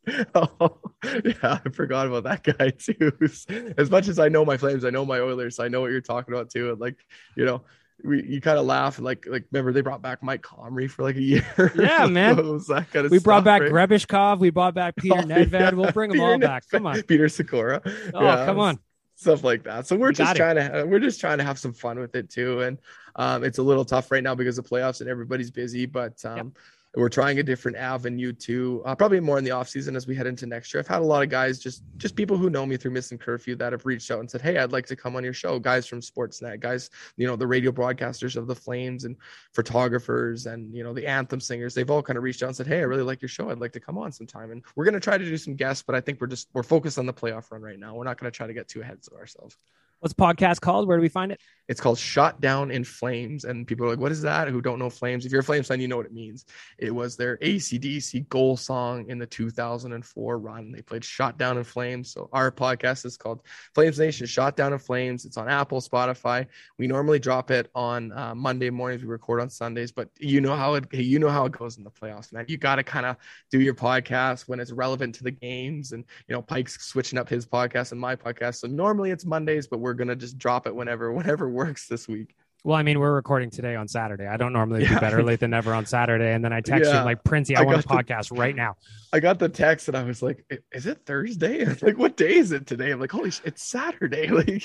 [0.34, 0.78] oh,
[1.24, 3.74] yeah, I forgot about that guy too.
[3.76, 5.56] As much as I know my Flames, I know my Oilers.
[5.56, 6.70] So I know what you're talking about too.
[6.70, 6.96] And like,
[7.36, 7.62] you know,
[8.04, 11.16] we you kind of laugh like like remember they brought back Mike Comrie for like
[11.16, 11.44] a year.
[11.76, 12.36] Yeah, man.
[12.36, 13.72] that kind of We brought back right?
[13.72, 14.38] Grebeshkov.
[14.38, 15.52] We brought back Peter Oh, Nedved.
[15.52, 15.70] yeah.
[15.70, 16.64] We'll bring them Peter all back.
[16.66, 17.02] Nedved, Come on.
[17.02, 17.80] Peter Sykora.
[18.14, 18.78] Oh, Yeah, come on.
[19.16, 19.86] stuff like that.
[19.88, 20.38] So we're You just got it.
[20.38, 22.61] trying to we're just trying to have some fun with it too.
[22.61, 22.78] And
[23.16, 26.52] um, it's a little tough right now because of playoffs and everybody's busy, but um,
[26.97, 28.82] we're trying a different avenue too.
[28.84, 30.80] Uh, probably more in the off season as we head into next year.
[30.80, 33.57] I've had a lot of guys, just just people who know me through missing curfew,
[33.57, 35.86] that have reached out and said, "Hey, I'd like to come on your show." Guys
[35.86, 39.16] from Sportsnet, guys, you know, the radio broadcasters of the Flames and
[39.53, 41.74] photographers and you know the anthem singers.
[41.74, 43.51] They've all kind of reached out and said, "Hey, I really like your show.
[43.51, 45.95] I'd like to come on sometime." And we're gonna try to do some guests, but
[45.95, 47.95] I think we're just we're focused on the playoff run right now.
[47.95, 49.57] We're not gonna try to get too ahead of ourselves.
[50.01, 50.86] What's podcast called?
[50.86, 51.40] Where do we find it?
[51.68, 53.44] It's called Shot Down in Flames.
[53.44, 54.49] And people are like, what is that?
[54.49, 55.26] Who don't know Flames?
[55.26, 56.46] If you're a Flames fan, you know what it means.
[56.78, 60.72] It was their ACDC goal song in the 2004 run.
[60.72, 62.11] They played Shot Down in Flames.
[62.11, 63.42] So our podcast is called
[63.74, 65.26] Flames Nation Shot Down in Flames.
[65.26, 66.46] It's on Apple, Spotify.
[66.78, 69.03] We normally drop it on uh, Monday mornings.
[69.03, 71.84] We record on Sundays, but you know how it you know how it goes in
[71.84, 72.46] the playoffs, man.
[72.49, 73.16] You got to kind of
[73.51, 75.92] do your podcast when it's relevant to the games.
[75.92, 78.57] And you know, Pike's switching up his podcast and my podcast.
[78.57, 82.34] So normally it's Mondays, but we're gonna just drop it whenever whenever works this week.
[82.64, 84.26] Well, I mean, we're recording today on Saturday.
[84.26, 84.99] I don't normally do Yeah.
[84.99, 86.32] better late than never on Saturday.
[86.32, 86.99] And then I text you Yeah.
[87.01, 88.74] I'm like, Princey, I, I want a the- podcast right now.
[89.12, 92.34] I got the text and I was like, "Is it Thursday?" I'm like, "What day
[92.34, 94.62] is it today?" I'm like, "Holy, sh- it's Saturday!" Like,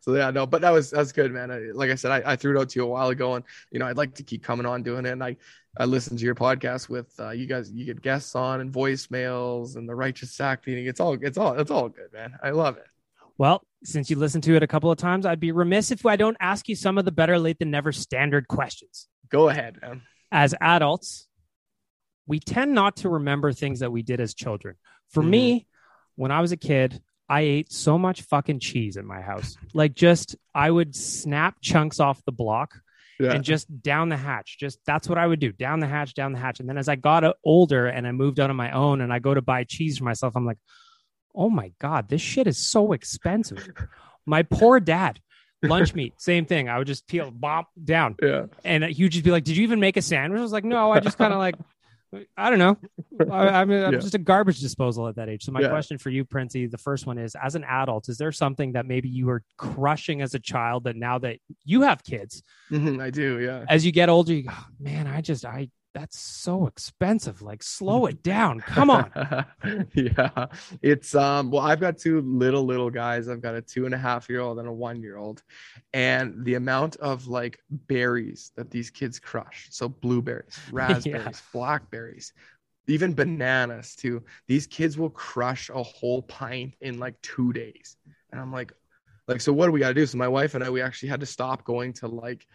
[0.00, 1.50] so yeah, no, but that was that's good, man.
[1.50, 3.44] I, like I said, I, I threw it out to you a while ago, and
[3.72, 5.10] you know, I'd like to keep coming on doing it.
[5.10, 5.36] And I
[5.76, 7.70] I listened to your podcast with uh, you guys.
[7.70, 10.86] You get guests on and voicemails and the righteous sack meeting.
[10.86, 12.32] It's all it's all it's all good, man.
[12.42, 12.86] I love it.
[13.38, 16.16] Well, since you listened to it a couple of times, I'd be remiss if I
[16.16, 19.08] don't ask you some of the better late than never standard questions.
[19.28, 20.02] Go ahead, man.
[20.30, 21.26] As adults,
[22.26, 24.76] we tend not to remember things that we did as children.
[25.10, 25.28] For Mhm.
[25.28, 25.66] me,
[26.16, 29.56] when I was a kid, I ate so much fucking cheese in my house.
[29.72, 32.80] Like just I would snap chunks off the block
[33.18, 33.32] Yeah.
[33.32, 34.58] and just down the hatch.
[34.58, 35.52] Just that's what I would do.
[35.52, 36.60] Down the hatch, down the hatch.
[36.60, 39.18] And then as I got older and I moved out on my own and I
[39.18, 40.58] go to buy cheese for myself, I'm like,
[41.34, 43.68] oh my God, this shit is so expensive.
[44.26, 45.20] my poor dad,
[45.62, 46.68] lunch meat, same thing.
[46.68, 48.16] I would just peel bop down.
[48.22, 48.46] yeah.
[48.64, 50.38] And he'd just be like, Did you even make a sandwich?
[50.38, 51.56] I was like, No, I just kind of like
[52.36, 52.76] I don't know.
[53.28, 53.98] I, I'm, I'm Yeah.
[53.98, 55.42] just a garbage disposal at that age.
[55.44, 55.70] So my Yeah.
[55.70, 58.86] question for you, Princey, the first one is: As an adult, is there something that
[58.86, 63.10] maybe you were crushing as a child that now that you have kids, Mhm, I
[63.10, 63.40] do.
[63.40, 63.64] Yeah.
[63.68, 67.40] as you get older, you go, "Oh, man, I just I that's so expensive.
[67.40, 68.60] Like, slow it down.
[68.60, 69.10] Come on.
[69.94, 70.46] yeah
[70.82, 73.98] it's um well i've got two little little guys i've got a two and a
[73.98, 75.42] half year old and a one year old
[75.92, 82.32] and the amount of like berries that these kids crush so blueberries raspberries blackberries
[82.88, 87.96] even bananas too these kids will crush a whole pint in like two days
[88.30, 88.72] and i'm like
[89.26, 90.04] Like, so what do we got to do?
[90.06, 92.46] So my wife and I, we actually had to stop going to like,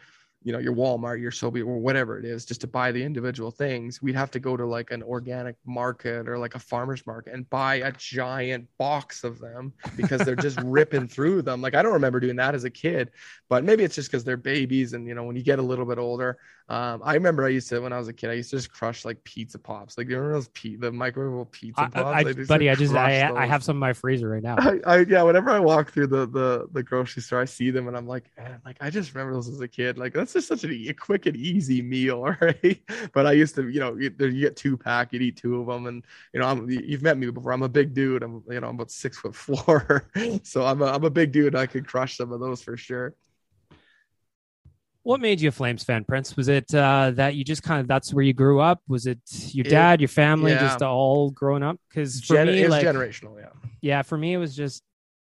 [0.41, 3.51] you know, your Walmart, your Sobeys, or whatever it is, just to buy the individual
[3.51, 4.01] things.
[4.01, 7.49] We'd have to go to like an organic market or like a farmer's market and
[7.49, 11.61] buy a giant box of them because they're just ripping through them.
[11.61, 13.11] Like, I don't remember doing that as a kid,
[13.49, 14.93] but maybe it's just because they're babies.
[14.93, 16.37] And, you know, when you get a little bit older,
[16.69, 18.71] um, I remember I used to, when I was a kid, I used to just
[18.71, 19.97] crush like pizza pops.
[19.97, 22.15] Like, you remember those pe- the microwavable pizza I, pops?
[22.15, 24.55] I, used to buddy, I just I, I have some in my freezer right now.
[24.59, 27.87] I, I yeah, whenever I walk through the the the grocery store, I see them
[27.87, 29.97] and I'm like, man, like I just remember those as a kid.
[29.97, 32.79] Like that's just such a, e- quick and easy meal, right?
[33.13, 35.65] But I used to, you know, you, you get two pack, you'd eat two of
[35.65, 37.51] them, and you know, I'm you've met me before.
[37.51, 38.21] I'm a big dude.
[38.21, 40.07] I'm you know, I'm about six foot four,
[40.43, 41.55] so I'm a I'm a big dude.
[41.55, 43.15] I could crush some of those for sure.
[45.09, 46.37] What made you a Flames fan, Prince?
[46.37, 48.83] Was it uh, that you just kind of that's where you grew up?
[48.87, 49.17] Was it
[49.55, 50.59] your It- dad, your family, yeah.
[50.59, 51.77] just all growing up?
[51.89, 53.49] Because for Gen- me, it's like, generational, yeah.
[53.81, 54.83] yeah, for me, it was just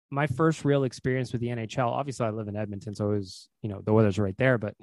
[0.09, 1.87] my first real experience with the NHL.
[1.87, 4.73] Obviously, I live in Edmonton, so it was you know the weather's right there, but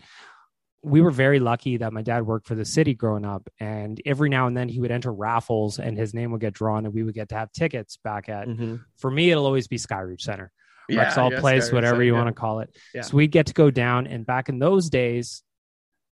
[0.84, 4.28] we were very lucky that my dad worked for the city growing up, and every
[4.28, 7.02] now and then he would enter raffles, and his name would get drawn, and we
[7.02, 8.46] would get to have tickets back at.
[8.98, 10.52] For me, it'll always be Skyreach Center.
[10.88, 12.18] Yeah, Rexall yeah, Place, whatever you yeah.
[12.18, 12.76] want to call it.
[12.94, 13.02] Yeah.
[13.02, 15.42] So we'd get to go down, and back in those days,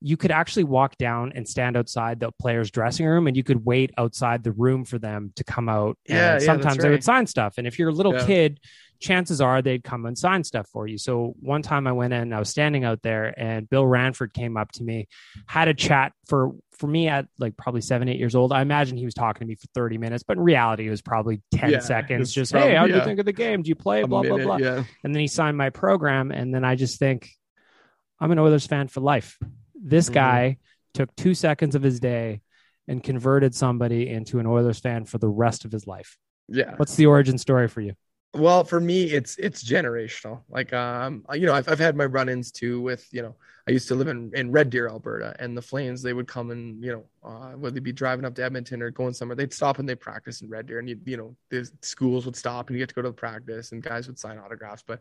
[0.01, 3.65] you could actually walk down and stand outside the players' dressing room, and you could
[3.65, 5.97] wait outside the room for them to come out.
[6.07, 8.61] Yeah, and sometimes they would sign stuff, and if you're a little kid,
[9.05, 10.99] chances are they'd come and sign stuff for you.
[10.99, 14.57] So one time I went in, I was standing out there, and Bill Ranford came
[14.57, 15.07] up to me,
[15.47, 18.53] had a chat for for me at like probably seven, eight years old.
[18.53, 21.03] I imagine he was talking to me for 30 minutes, but in reality, it was
[21.03, 22.33] probably 10 Yeah, seconds.
[22.33, 23.63] Just, probably- hey, how do you think of the game?
[23.63, 24.03] Do you play?
[24.03, 24.57] A Blah, blah, minute, blah.
[24.57, 24.83] yeah.
[25.05, 26.33] And then he signed my program.
[26.33, 27.31] And then I just think,
[28.19, 29.39] I'm an Oilers fan for life.
[29.81, 30.15] This Mhm.
[30.15, 30.57] guy
[30.95, 32.41] took two seconds of his day
[32.89, 36.19] and converted somebody into an Oilers fan for the rest of his life.
[36.49, 36.75] Yeah.
[36.77, 37.95] What's the origin story for you?
[38.35, 40.41] Well, for me, it's it's generational.
[40.49, 43.37] Like, um, you know, I've I've had my run-ins too with, you know,
[43.69, 46.51] I used to live in in Red Deer, Alberta, and the Flames they would come
[46.51, 49.53] and, you know, uh, whether they be driving up to Edmonton or going somewhere, they'd
[49.53, 52.69] stop and they'd practice in Red Deer, and you you know, the schools would stop
[52.69, 54.83] and you get to go to the practice, and guys would sign autographs.
[54.85, 55.01] But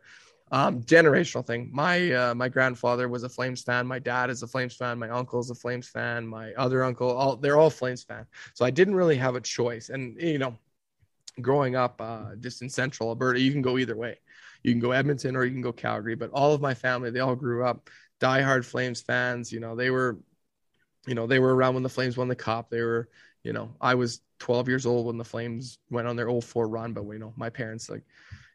[0.52, 1.72] um, generational thing.
[1.74, 3.88] My uh, my grandfather was a Flames fan.
[3.88, 5.00] My dad is a Flames fan.
[5.00, 6.28] My uncle is a Flames fan.
[6.28, 8.28] My other uncle, all they're all Flames fan.
[8.54, 10.56] So I didn't really have a choice, and you know
[11.42, 14.20] growing up uh, just in central Alberta, you can go either way.
[14.64, 16.16] You can go Edmonton or you can go Calgary.
[16.16, 19.52] But all of my family, they all grew up diehard Flames fans.
[19.52, 20.20] You know, they were,
[21.06, 22.70] you know, they were around when the Flames won the cup.
[22.70, 23.10] They were,
[23.44, 26.94] you know, I was 12 years old when the Flames went on their 04 run.
[26.94, 28.04] But you know, my parents like,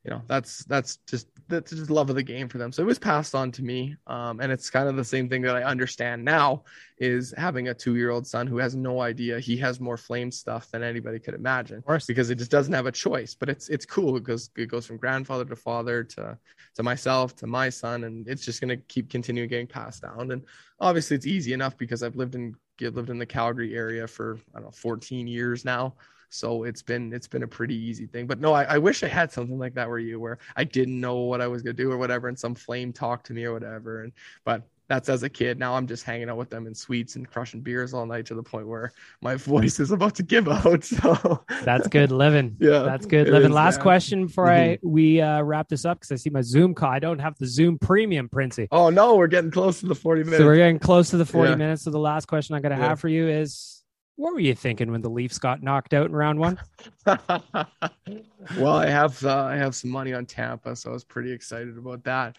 [0.04, 2.72] you know, that's that's just that's just love of the game for them.
[2.72, 5.42] So it was passed on to me, um, and it's kind of the same thing
[5.42, 6.64] that I understand now
[6.98, 10.82] is having a two-year-old son who has no idea he has more flame stuff than
[10.82, 13.34] anybody could imagine, of because it just doesn't have a choice.
[13.34, 16.38] But it's it's cool because it goes from grandfather to father to
[16.76, 20.30] to myself to my son, and it's just gonna keep continuing getting passed down.
[20.30, 20.44] And
[20.80, 24.60] obviously, it's easy enough because I've lived in lived in the Calgary area for I
[24.60, 25.94] don't know 14 years now
[26.30, 29.08] so it's been it's been a pretty easy thing but no I, I wish i
[29.08, 31.82] had something like that where you where i didn't know what i was going to
[31.82, 34.12] do or whatever and some flame talked to me or whatever and
[34.44, 37.30] but that's as a kid now i'm just hanging out with them in suites and
[37.30, 40.84] crushing beers all night to the point where my voice is about to give out
[40.84, 42.56] so That's good living.
[42.60, 43.50] Yeah, That's good living.
[43.50, 43.82] is, Last yeah.
[43.82, 44.78] question before I Mhm.
[44.82, 46.90] we uh, wrap this up because I see my Zoom call.
[46.90, 48.68] I don't have the Zoom premium, Princey.
[48.72, 51.26] oh no we're getting close to the 40 minutes So we're getting close to the
[51.26, 51.56] 40 Yeah.
[51.56, 51.82] minutes.
[51.82, 52.88] So the last question I'm going to Yeah.
[52.88, 53.77] have for you is
[54.18, 56.58] what were you thinking when the Leafs got knocked out in round one?
[57.06, 61.78] well, I have uh, I have some money on Tampa, so I was pretty excited
[61.78, 62.36] about that.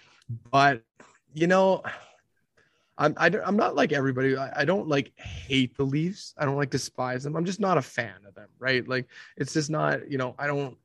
[0.51, 0.83] But
[1.33, 1.81] you know,
[2.97, 4.35] I'm I, don't- I'm not like everybody.
[4.35, 6.33] I, I don't like hate the Leafs.
[6.37, 7.35] I don't like despise them.
[7.37, 8.85] I'm just not a fan of them, right?
[8.87, 9.07] Like
[9.37, 10.11] it's just not.
[10.11, 10.77] You know, I don't.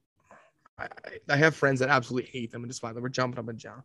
[0.79, 0.89] I, I-
[1.31, 3.03] I have friends that absolutely hate them and despise them.
[3.03, 3.83] We're jumping up and down.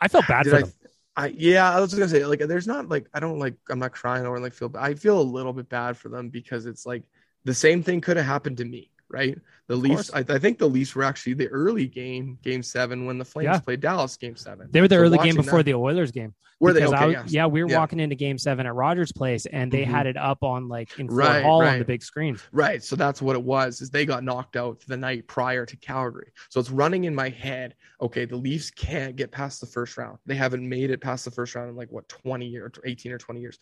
[0.00, 0.72] I felt bad Did for I- them.
[1.16, 3.92] I yeah, I was gonna say like there's not like I don't like I'm not
[3.92, 4.70] crying or like feel.
[4.76, 7.04] I feel a little bit bad for them because it's like
[7.44, 9.38] the same thing could have happened to me, right?
[9.68, 13.18] The Leafs, I, I think the Leafs were actually the early game, game seven, when
[13.18, 13.58] the Flames Yeah.
[13.60, 14.68] played Dallas game seven.
[14.70, 16.34] They were the So early game before that- the Oilers game.
[16.58, 16.80] Were they?
[16.80, 17.24] Because I Okay, yeah.
[17.26, 17.78] yeah, we were Yeah.
[17.80, 19.88] walking into game seven at Rogers Place and they Mhm.
[19.88, 22.42] had it up on like in Ford Right, Hall on the big screens.
[22.50, 22.82] Right.
[22.82, 26.32] So that's what it was, is they got knocked out the night prior to Calgary.
[26.48, 27.74] So it's running in my head.
[28.00, 30.16] Okay, the Leafs can't get past the first round.
[30.24, 33.18] They haven't made it past the first round in like what 20 or 18 or
[33.18, 33.58] 20 years.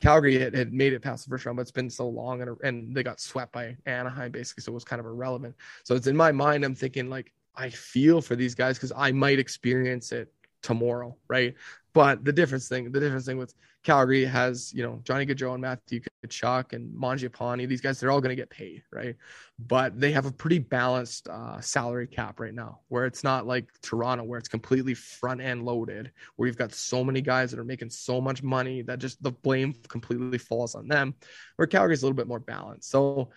[0.00, 2.56] Calgary had, had made it past the first round, but it's been so long and,
[2.62, 4.62] and they got swept by Anaheim basically.
[4.62, 5.56] So it was kind of irrelevant.
[5.82, 9.10] So it's in my mind, I'm thinking like, I feel for these guys because I
[9.10, 10.32] might experience it
[10.62, 11.54] tomorrow, right?
[11.92, 15.62] But the difference thing, the difference thing with Calgary has, you know, Johnny Gaudreau and
[15.62, 19.16] Matthew Tkachuk and Mangiapane, these guys, they're all going to get paid, right?
[19.58, 23.68] But they have a pretty balanced uh, salary cap right now, where it's not like
[23.82, 27.64] Toronto, where it's completely front end loaded, where you've got so many guys that are
[27.64, 31.14] making so much money that just the blame completely falls on them.
[31.56, 32.90] Where Calgary's a little bit more balanced.
[32.90, 33.30] So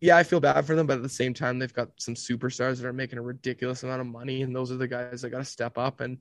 [0.00, 2.78] yeah, I feel bad for them, but at the same time, they've got some superstars
[2.78, 5.38] that are making a ridiculous amount of money, and those are the guys that got
[5.38, 6.00] to step up.
[6.00, 6.18] And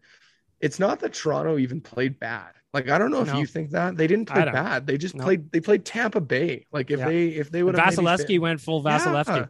[0.62, 2.52] it's not that Toronto even played bad.
[2.74, 3.40] Like I don't know if No.
[3.40, 4.86] you think that they didn't play bad.
[4.86, 5.24] They just No.
[5.24, 5.52] played.
[5.52, 6.66] They played Tampa Bay.
[6.72, 7.08] Like if Yeah.
[7.08, 9.38] they if they would have Vasilevskiy went full Vasilevskiy.
[9.38, 9.46] Yeah.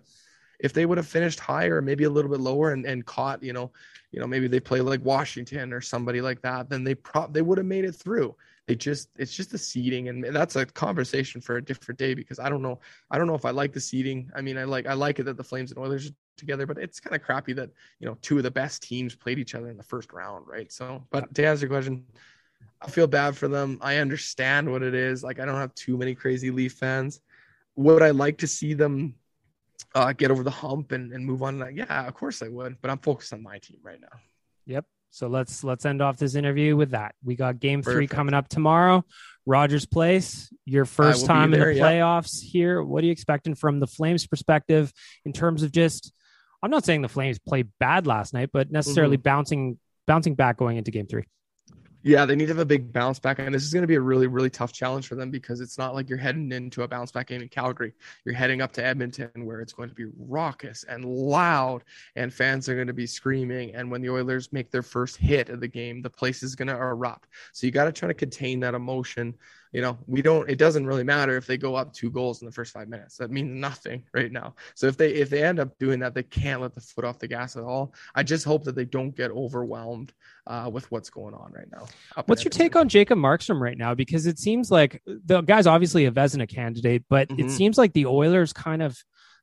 [0.60, 3.53] If they would have finished higher, maybe a little bit lower, and, and caught, you
[3.53, 3.72] know,
[4.12, 7.41] you know, maybe they play like Washington or somebody like that, then they prop they
[7.41, 8.36] would have made it through.
[8.68, 12.39] They just it's just the seeding, and that's a conversation for a different day because
[12.39, 12.80] I don't know
[13.12, 14.30] I don't know if I like the seeding.
[14.36, 17.00] I mean, I like I like it that the Flames and Oilers together, but it's
[17.00, 17.70] kind of crappy that
[18.00, 20.72] you know two of the best teams played each other in the first round, right?
[20.72, 22.06] So, but to answer your question,
[22.82, 23.78] I feel bad for them.
[23.82, 25.24] I understand what it is.
[25.24, 27.22] Like I don't have too many crazy Leaf fans.
[27.76, 29.16] Would I like to see them
[29.96, 31.60] uh, get over the hump and, and move on?
[31.60, 34.20] Like, yeah, of course I would, but I'm focused on my team right now.
[34.66, 34.86] Yep.
[35.12, 37.16] So let's let's end off this interview with that.
[37.24, 39.04] We got game three coming up tomorrow.
[39.46, 41.84] Rogers Place, your first time in there, the yeah.
[41.84, 42.84] playoffs here.
[42.84, 44.94] What are you expecting from the Flames perspective
[45.26, 46.14] in terms of just
[46.62, 49.24] I'm not saying the Flames played bad last night, but necessarily Mm-hmm.
[49.24, 51.26] bouncing bouncing back going into game three.
[52.01, 53.95] Yeah, they need to have a big bounce back, and this is going to be
[53.95, 56.88] a really, really tough challenge for them because it's not like you're heading into a
[56.88, 57.91] bounce back game in Calgary.
[58.24, 61.84] You're heading up to Edmonton, where it's going to be raucous and loud,
[62.16, 63.76] and fans are going to be screaming.
[63.76, 66.70] And when the Oilers make their first hit of the game, the place is going
[66.70, 67.28] to erupt.
[67.51, 69.36] So you got to try to contain that emotion.
[69.72, 70.49] You know, we don't.
[70.49, 73.17] It doesn't really matter if they go up two goals in the first five minutes.
[73.17, 74.55] That means nothing right now.
[74.74, 77.20] So if they if they end up doing that, they can't let the foot off
[77.20, 77.93] the gas at all.
[78.15, 80.11] I just hope that they don't get overwhelmed
[80.47, 81.86] uh, with what's going on right now.
[82.26, 83.93] What's your take on Jacob Markstrom right now?
[83.93, 87.49] Because it seems like the guy's obviously a Vezina candidate, but it Mhm.
[87.51, 88.97] seems like the Oilers kind of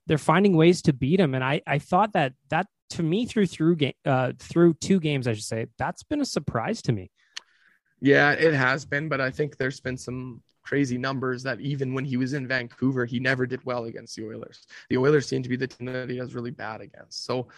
[0.08, 1.34] they're finding ways to beat him.
[1.34, 5.26] And I I thought that that to me through through game uh through two games
[5.28, 7.10] I should say that's been a surprise to me.
[8.06, 12.04] Yeah, it has been, but I think there's been some crazy numbers that even when
[12.04, 14.64] he was in Vancouver, he never did well against the Oilers.
[14.88, 17.24] The Oilers seem to be the team that he does really bad against.
[17.24, 17.48] So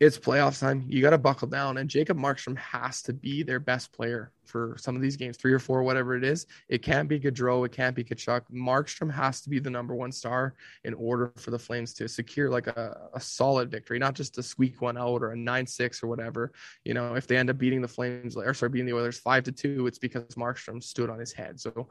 [0.00, 0.86] it's playoffs time.
[0.88, 4.74] You got to buckle down, and Jacob Markstrom has to be their best player for
[4.78, 6.46] some of these games, three or four, whatever it is.
[6.70, 8.42] It can't be Gaudreau, it can't be Tkachuk.
[8.50, 12.48] Markstrom has to be the number one star in order for the Flames to secure
[12.48, 16.02] like a, a solid victory, not just to squeak one out or a nine six
[16.02, 16.50] or whatever.
[16.86, 19.44] You know, if they end up beating the Flames or sorry, beating the Oilers five
[19.44, 21.60] to two, it's because Markstrom stood on his head.
[21.60, 21.90] So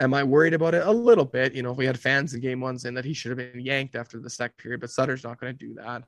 [0.00, 0.86] am I worried about it?
[0.86, 1.54] A little bit.
[1.54, 3.60] You know, if we had fans in game one saying that he should have been
[3.60, 6.04] yanked after the second period, but Sutter's not going to do that.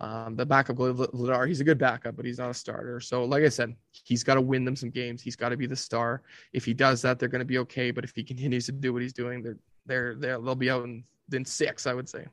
[0.00, 3.00] Um, the backup Vladar, he's a good backup, but he's not a starter.
[3.00, 5.20] So, like I said, he's got to win them some games.
[5.20, 6.22] He's got to be the star.
[6.54, 7.90] If he does that, they're going to be okay.
[7.90, 10.84] But if he continues to do what he's doing, they're they're, they're they'll be out
[10.84, 12.26] in, in six, I would say.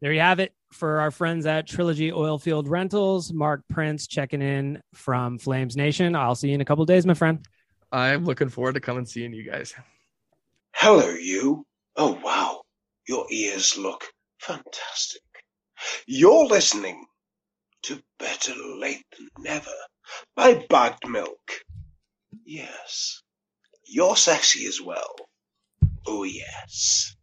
[0.00, 3.32] There you have it for our friends at Trilogy Oilfield Rentals.
[3.32, 6.16] Mark Printz checking in from Flames Nation.
[6.16, 7.46] I'll see you in a couple of days, my friend.
[7.92, 9.72] I'm looking forward to coming seeing you guys.
[10.74, 11.64] Hello, you.
[11.96, 12.62] Oh, wow.
[13.06, 14.04] Your ears look
[14.40, 15.22] fantastic.
[16.06, 17.04] You're listening
[17.84, 19.70] to Better Lait Than Never
[20.36, 21.62] by Bagged Milk.
[22.44, 23.22] Yes.
[23.86, 25.14] You're sexy as well.
[26.06, 27.14] Oh, yes.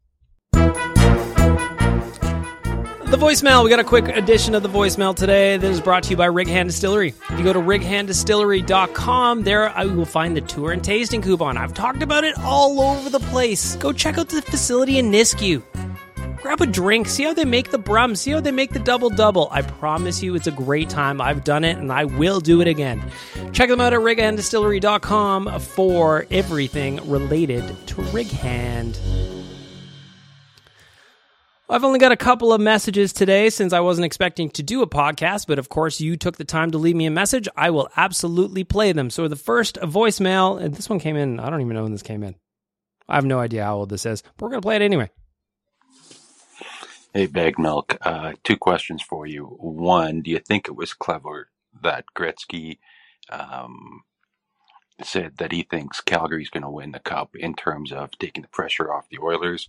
[3.12, 3.64] The voicemail.
[3.66, 5.57] We got a quick edition of the voicemail today.
[5.57, 7.14] This is brought to you by Rig Hand Distillery.
[7.30, 11.57] If you go to righanddistillery.com, there I will find the tour and tasting coupon.
[11.57, 13.76] I've talked about it all over the place.
[13.76, 15.62] Go check out the facility in Nisku.
[16.41, 19.11] Grab a drink, see how they make the brum, see how they make the double
[19.11, 19.47] double.
[19.51, 21.21] I promise you it's a great time.
[21.21, 22.99] I've done it and I will do it again.
[23.53, 28.99] Check them out at righanddistillery.com for everything related to Rig Hand.
[31.69, 34.87] I've only got a couple of messages today since I wasn't expecting to do a
[34.87, 37.47] podcast, but of course you took the time to leave me a message.
[37.55, 39.11] I will absolutely play them.
[39.11, 42.01] So the first voicemail, and this one came in, I don't even know when this
[42.01, 42.33] came in.
[43.07, 45.11] I have no idea how old this is, but we're going to play it anyway.
[47.14, 47.97] Hey, Bag Milk.
[48.01, 49.43] Uh, two questions for you.
[49.43, 51.49] One, do you think it was clever
[51.84, 52.80] that Gretzky
[53.30, 54.03] um,
[55.03, 58.47] said that he thinks Calgary's going to win the cup in terms of taking the
[58.47, 59.68] pressure off the Oilers?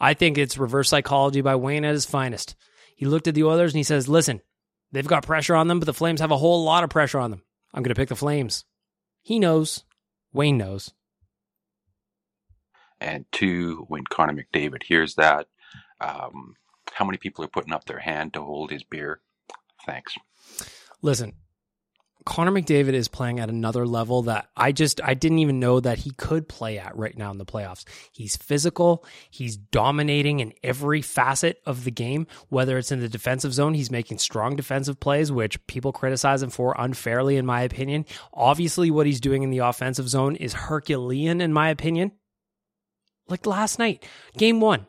[0.00, 2.56] I think it's reverse psychology by Wayne at his finest.
[2.96, 4.40] He looked at the Oilers and he says, listen,
[4.90, 7.30] they've got pressure on them, but the Flames have a whole lot of pressure on
[7.30, 7.42] them.
[7.74, 8.64] I'm going to pick the Flames.
[9.22, 9.84] He knows.
[10.32, 10.94] Wayne knows.
[13.02, 15.46] And two, when Connor McDavid hears that,
[16.00, 16.54] um,
[16.92, 19.20] how many people are putting up their hand to hold his beer?
[19.86, 20.14] Thanks.
[21.02, 21.34] Listen,
[22.24, 25.98] Connor McDavid is playing at another level that I just I didn't even know that
[25.98, 27.84] he could play at right now in the playoffs.
[28.12, 33.52] He's physical, he's dominating in every facet of the game, whether it's in the defensive
[33.52, 38.06] zone, he's making strong defensive plays which people criticize him for unfairly in my opinion.
[38.32, 42.12] Obviously what he's doing in the offensive zone is herculean in my opinion.
[43.28, 44.04] Like last night,
[44.36, 44.86] game 1.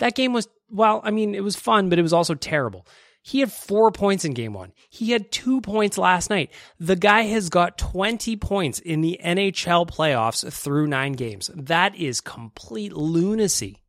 [0.00, 2.86] That game was well, I mean, it was fun, but it was also terrible.
[3.22, 4.72] He had four points in game one.
[4.88, 6.52] He had two points last night.
[6.78, 11.50] The guy has got 20 points in the NHL playoffs through nine games.
[11.54, 13.82] That is complete lunacy.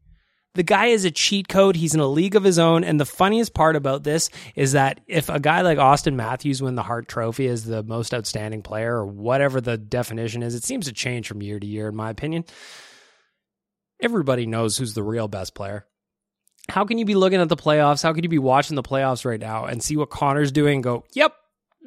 [0.54, 1.78] The guy is a cheat code.
[1.78, 2.84] He's in a league of his own.
[2.84, 6.76] And the funniest part about this is that if a guy like Auston Matthews win
[6.76, 10.88] the Hart Trophy as the most outstanding player, or whatever the definition is, it seems
[10.88, 12.44] to change from year to year, in my opinion.
[14.02, 15.86] Everybody knows who's the real best player
[16.70, 18.04] how can you be looking at the playoffs?
[18.04, 21.06] How can you be watching the playoffs right now and see what Connor's doing go,
[21.14, 21.34] yep,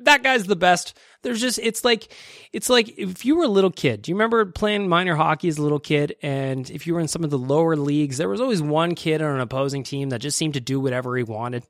[0.02, 0.98] that guy's the best.
[1.22, 2.12] There's just it's like
[2.52, 5.58] it's like if you were a little kid, do you remember playing minor hockey as
[5.58, 6.16] a little kid?
[6.22, 9.22] And if you were in some of the lower leagues, there was always one kid
[9.22, 11.64] on an opposing team that just seemed to do whatever he wanted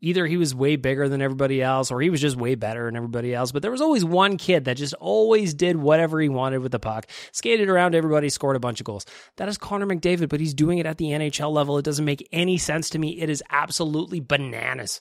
[0.00, 2.96] either he was way bigger than everybody else or he was just way better than
[2.96, 3.52] everybody else.
[3.52, 6.78] But there was always one kid that just always did whatever he wanted with the
[6.78, 9.06] puck, skated around everybody, scored a bunch of goals.
[9.36, 11.78] That is Connor McDavid, but he's doing it at the NHL level.
[11.78, 13.20] It doesn't make any sense to me.
[13.20, 15.00] It is absolutely bananas.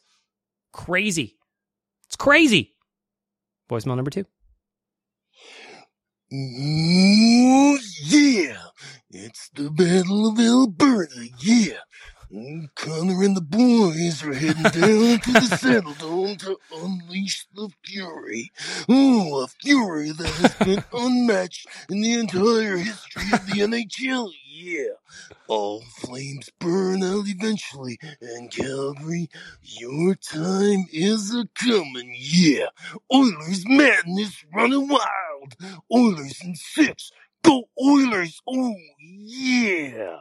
[0.71, 1.37] Crazy.
[2.07, 2.75] It's crazy.
[3.69, 4.25] Voicemail number two.
[6.33, 8.57] Ooh, yeah.
[9.09, 11.79] It's the Battle of Alberta, yeah.
[12.35, 18.51] Mm, Connor and the boys are heading down to the Saddledome to unleash the fury.
[18.89, 24.31] Oh, a fury that has been unmatched in the entire history of the NHL.
[24.51, 24.95] Yeah,
[25.47, 29.29] all flames burn out eventually, and Calgary,
[29.61, 32.17] your time is a coming.
[32.19, 32.67] Yeah,
[33.13, 35.55] Oilers madness running wild.
[35.89, 37.11] Oilers in six.
[37.43, 38.41] Go Oilers!
[38.45, 40.17] Oh yeah.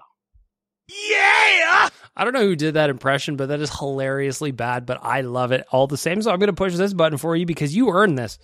[0.89, 1.89] Yeah!
[2.17, 5.53] I don't know who did that impression, but that is hilariously bad, but I love
[5.53, 6.23] it all the same.
[6.23, 8.39] So I'm going to push this button for you because you earned this.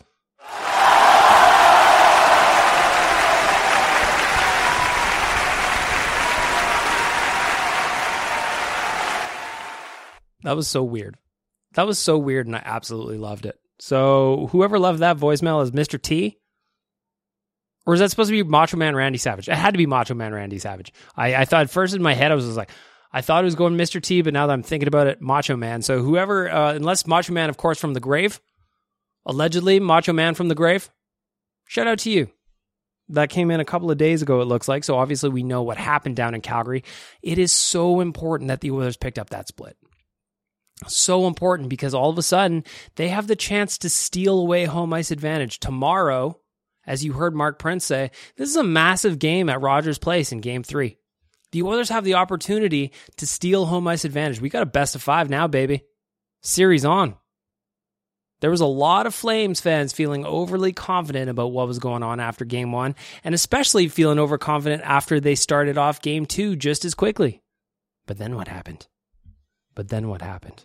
[10.42, 11.16] That was so weird.
[11.74, 13.60] That was so weird, and I absolutely loved it.
[13.78, 16.00] So, whoever loved that voicemail is Mr.
[16.00, 16.39] T.
[17.86, 19.48] Or is that supposed to be Macho Man Randy Savage?
[19.48, 20.92] It had to be Macho Man Randy Savage.
[21.16, 22.70] I, I thought first in my head I was, like,
[23.12, 24.02] I thought it was going Mr.
[24.02, 25.82] T, but now that I'm thinking about it, Macho Man.
[25.82, 28.40] So whoever, uh, unless Macho Man, of course, from the grave,
[29.26, 30.90] allegedly Macho Man from the grave,
[31.66, 32.28] shout out to you.
[33.08, 34.84] That came in a couple of days ago, it looks like.
[34.84, 36.84] So obviously we know what happened down in Calgary.
[37.22, 39.76] It is so important that the Oilers picked up that split.
[40.86, 42.62] So important because all of a sudden
[42.94, 46.39] they have the chance to steal away home ice advantage tomorrow
[46.90, 50.40] as you heard Mark Printz say, this is a massive game at Rogers Place in
[50.40, 50.98] game three.
[51.52, 54.40] The Oilers have the opportunity to steal home ice advantage.
[54.40, 55.84] We got a best of five now, baby.
[56.42, 57.14] Series on.
[58.40, 62.18] There was a lot of Flames fans feeling overly confident about what was going on
[62.18, 66.94] after game one, and especially feeling overconfident after they started off game two just as
[66.94, 67.40] quickly.
[68.06, 68.88] But then what happened?
[69.76, 70.64] But then what happened?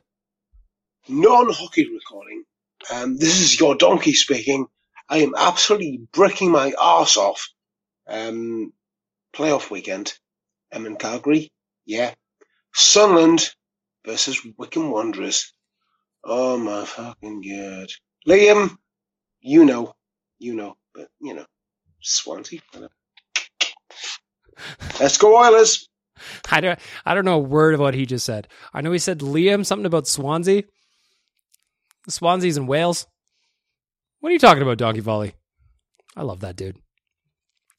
[1.07, 2.45] Non hockey recording.
[2.91, 4.65] Um, this is your donkey speaking.
[5.07, 7.49] I am absolutely bricking my arse off.
[8.07, 8.73] Um,
[9.33, 10.13] playoff weekend.
[10.71, 11.51] I'm in Calgary.
[11.85, 12.13] Yeah.
[12.73, 13.51] Sunderland
[14.05, 15.53] versus Wycombe Wanderers.
[16.23, 17.89] Oh my fucking god.
[18.27, 18.75] Liam,
[19.41, 19.93] you know.
[20.39, 20.77] You know.
[20.93, 21.45] But, you know.
[22.01, 22.61] Swansea.
[24.99, 25.87] Let's go Oilers.
[26.49, 28.47] I don't, I don't know a word of what he just said.
[28.73, 30.63] I know he said Liam, something about Swansea.
[32.07, 33.07] Swansea's in Wales.
[34.19, 35.35] What are you talking about, Donkey Volley?
[36.15, 36.77] I love that dude.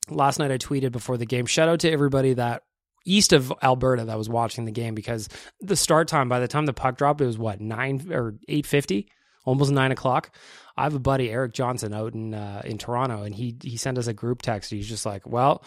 [0.08, 1.46] Last night I tweeted before the game.
[1.46, 2.62] Shout out to everybody that
[3.04, 5.28] east of Alberta that was watching the game because
[5.60, 8.66] the start time by the time the puck dropped it was what nine or eight
[8.66, 9.08] fifty,
[9.44, 10.34] almost nine o'clock.
[10.76, 13.98] I have a buddy Eric Johnson out in uh, in Toronto, and he he sent
[13.98, 14.70] us a group text.
[14.70, 15.64] He's just like, "Well,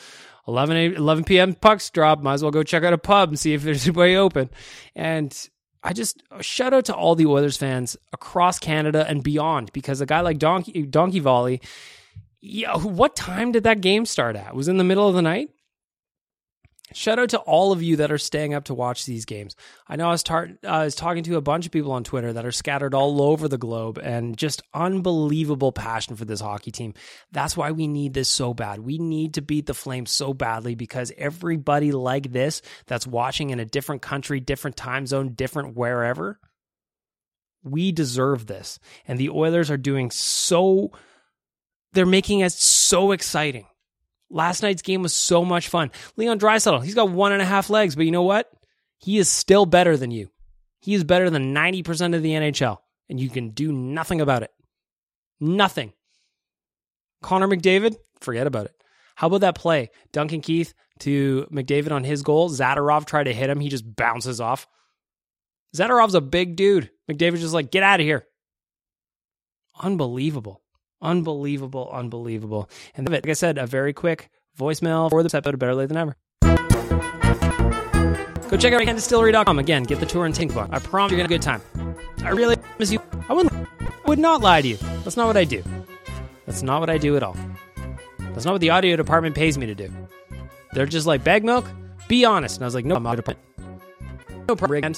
[0.48, 1.56] 11, 11 p.m.
[1.56, 2.22] pucks drop.
[2.22, 4.50] Might as well go check out a pub and see if there's anybody open."
[4.96, 5.36] And
[5.84, 10.02] I just uh, shout out to all the Oilers fans across Canada and beyond because
[10.02, 11.62] a guy like Donkey Donkey Volley,
[12.42, 14.56] yeah, what time did that game start at?
[14.56, 15.50] Was in the middle of the night?
[16.94, 19.56] Shout out to all of you that are staying up to watch these games.
[19.88, 22.04] I know I was, tar- uh, I was talking to a bunch of people on
[22.04, 26.72] Twitter that are scattered all over the globe and just unbelievable passion for this hockey
[26.72, 26.94] team.
[27.32, 28.80] That's why we need this so bad.
[28.80, 33.60] We need to beat the Flames so badly because everybody like this that's watching in
[33.60, 36.40] a different country, different time zone, different wherever,
[37.64, 38.80] We deserve this.
[39.08, 40.92] And the Oilers are doing so,
[41.94, 43.66] they're making it so exciting.
[44.30, 45.92] Last night's game was so much fun.
[46.16, 48.50] Leon Draisaitl, he's got one and a half legs, but you know what?
[49.00, 50.30] He is still better than you.
[50.82, 52.78] He is better than 90% of the NHL,
[53.10, 54.52] and you can do nothing about it.
[55.40, 55.94] Nothing.
[57.22, 58.76] Connor McDavid, forget about it.
[59.16, 59.90] How about that play?
[60.14, 62.50] Duncan Keith to McDavid on his goal.
[62.50, 63.60] Zadorov tried to hit him.
[63.60, 64.68] He just bounces off.
[65.76, 66.90] Zadorov's a big dude.
[67.10, 68.26] McDavid's just like, get out of here.
[69.82, 70.62] Unbelievable.
[71.02, 71.90] Unbelievable.
[71.92, 72.70] Unbelievable.
[72.96, 75.98] And like I said, a very quick voicemail for this episode of Better Late Than
[75.98, 76.16] Ever.
[78.50, 79.60] Go check out RaycanDistillery.com.
[79.60, 80.70] Again, get the tour and Tink book.
[80.72, 82.26] I promise you're going to have a good time.
[82.26, 83.00] I really promise you.
[83.30, 83.50] I would,
[84.08, 84.78] would not lie to you.
[85.04, 85.64] That's not what I do.
[86.48, 87.38] That's not what I do at all.
[88.20, 89.92] That's not what the audio department pays me to do.
[90.74, 91.66] They're just like, bag milk?
[92.08, 92.58] Be honest.
[92.58, 93.28] And I was like, no, I'm out of
[94.48, 94.94] No problem.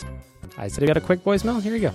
[0.57, 1.61] I said I got a quick voicemail.
[1.61, 1.94] Here you go.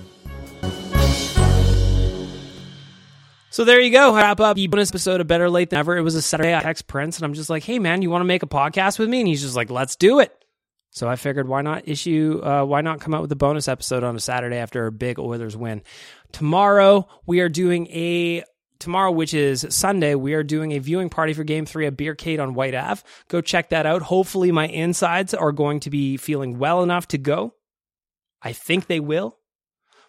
[3.57, 4.15] So there you go.
[4.15, 5.97] Wrap up the bonus episode of Better Late Than Ever.
[5.97, 6.55] It was a Saturday.
[6.55, 8.99] I text Printz and I'm just like, hey man, you want to make a podcast
[8.99, 9.21] with me?
[9.21, 10.45] And he's just like, let's do it.
[10.91, 12.43] So I figured, why not issue?
[12.45, 15.19] Uh, why not come out with a bonus episode on a Saturday after a big
[15.19, 15.81] Oilers win?
[16.33, 18.45] Tomorrow we are doing a
[18.79, 22.43] tomorrow, which is Sunday, we are doing a viewing party for Game Three at Beercade
[22.43, 23.01] on Whyte Ave.
[23.29, 24.03] Go check that out.
[24.03, 27.55] Hopefully, my insides are going to be feeling well enough to go.
[28.43, 29.36] I think they will,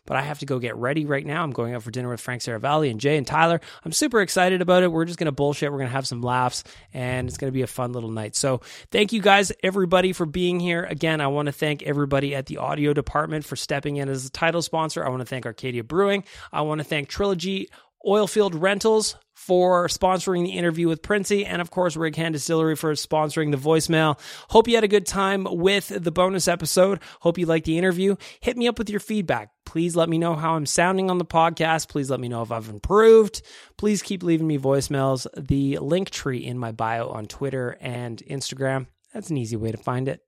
[0.07, 1.43] but I have to go get ready right now.
[1.43, 3.61] I'm going out for dinner with Frank Seravalli and Jay and Tyler.
[3.85, 4.91] I'm super excited about it.
[4.91, 5.71] We're just going to bullshit.
[5.71, 6.63] We're going to have some laughs,
[6.93, 8.35] and it's going to be a fun little night.
[8.35, 10.83] So, thank you guys, everybody, for being here.
[10.85, 14.31] Again, I want to thank everybody at the audio department for stepping in as a
[14.31, 15.05] title sponsor.
[15.05, 16.23] I want to thank Arcadia Brewing.
[16.51, 17.69] I want to thank Trilogy
[18.05, 19.15] Oilfield Rentals
[19.47, 23.57] for sponsoring the interview with Princey, and of course, Rig Hand Distillery for sponsoring the
[23.57, 24.19] voicemail.
[24.49, 26.99] Hope you had a good time with the bonus episode.
[27.21, 28.17] Hope you liked the interview.
[28.41, 29.51] Hit me up with your feedback.
[29.65, 31.87] Please let me know how I'm sounding on the podcast.
[31.87, 33.41] Please let me know if I've improved.
[33.77, 35.27] Please keep leaving me voicemails.
[35.37, 38.87] The link tree in my bio on Twitter and Instagram.
[39.13, 40.19] That's an easy way to find it.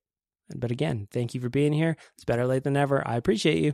[0.56, 1.98] But again, thank you for being here.
[2.16, 3.06] It's better late than never.
[3.06, 3.74] I appreciate you.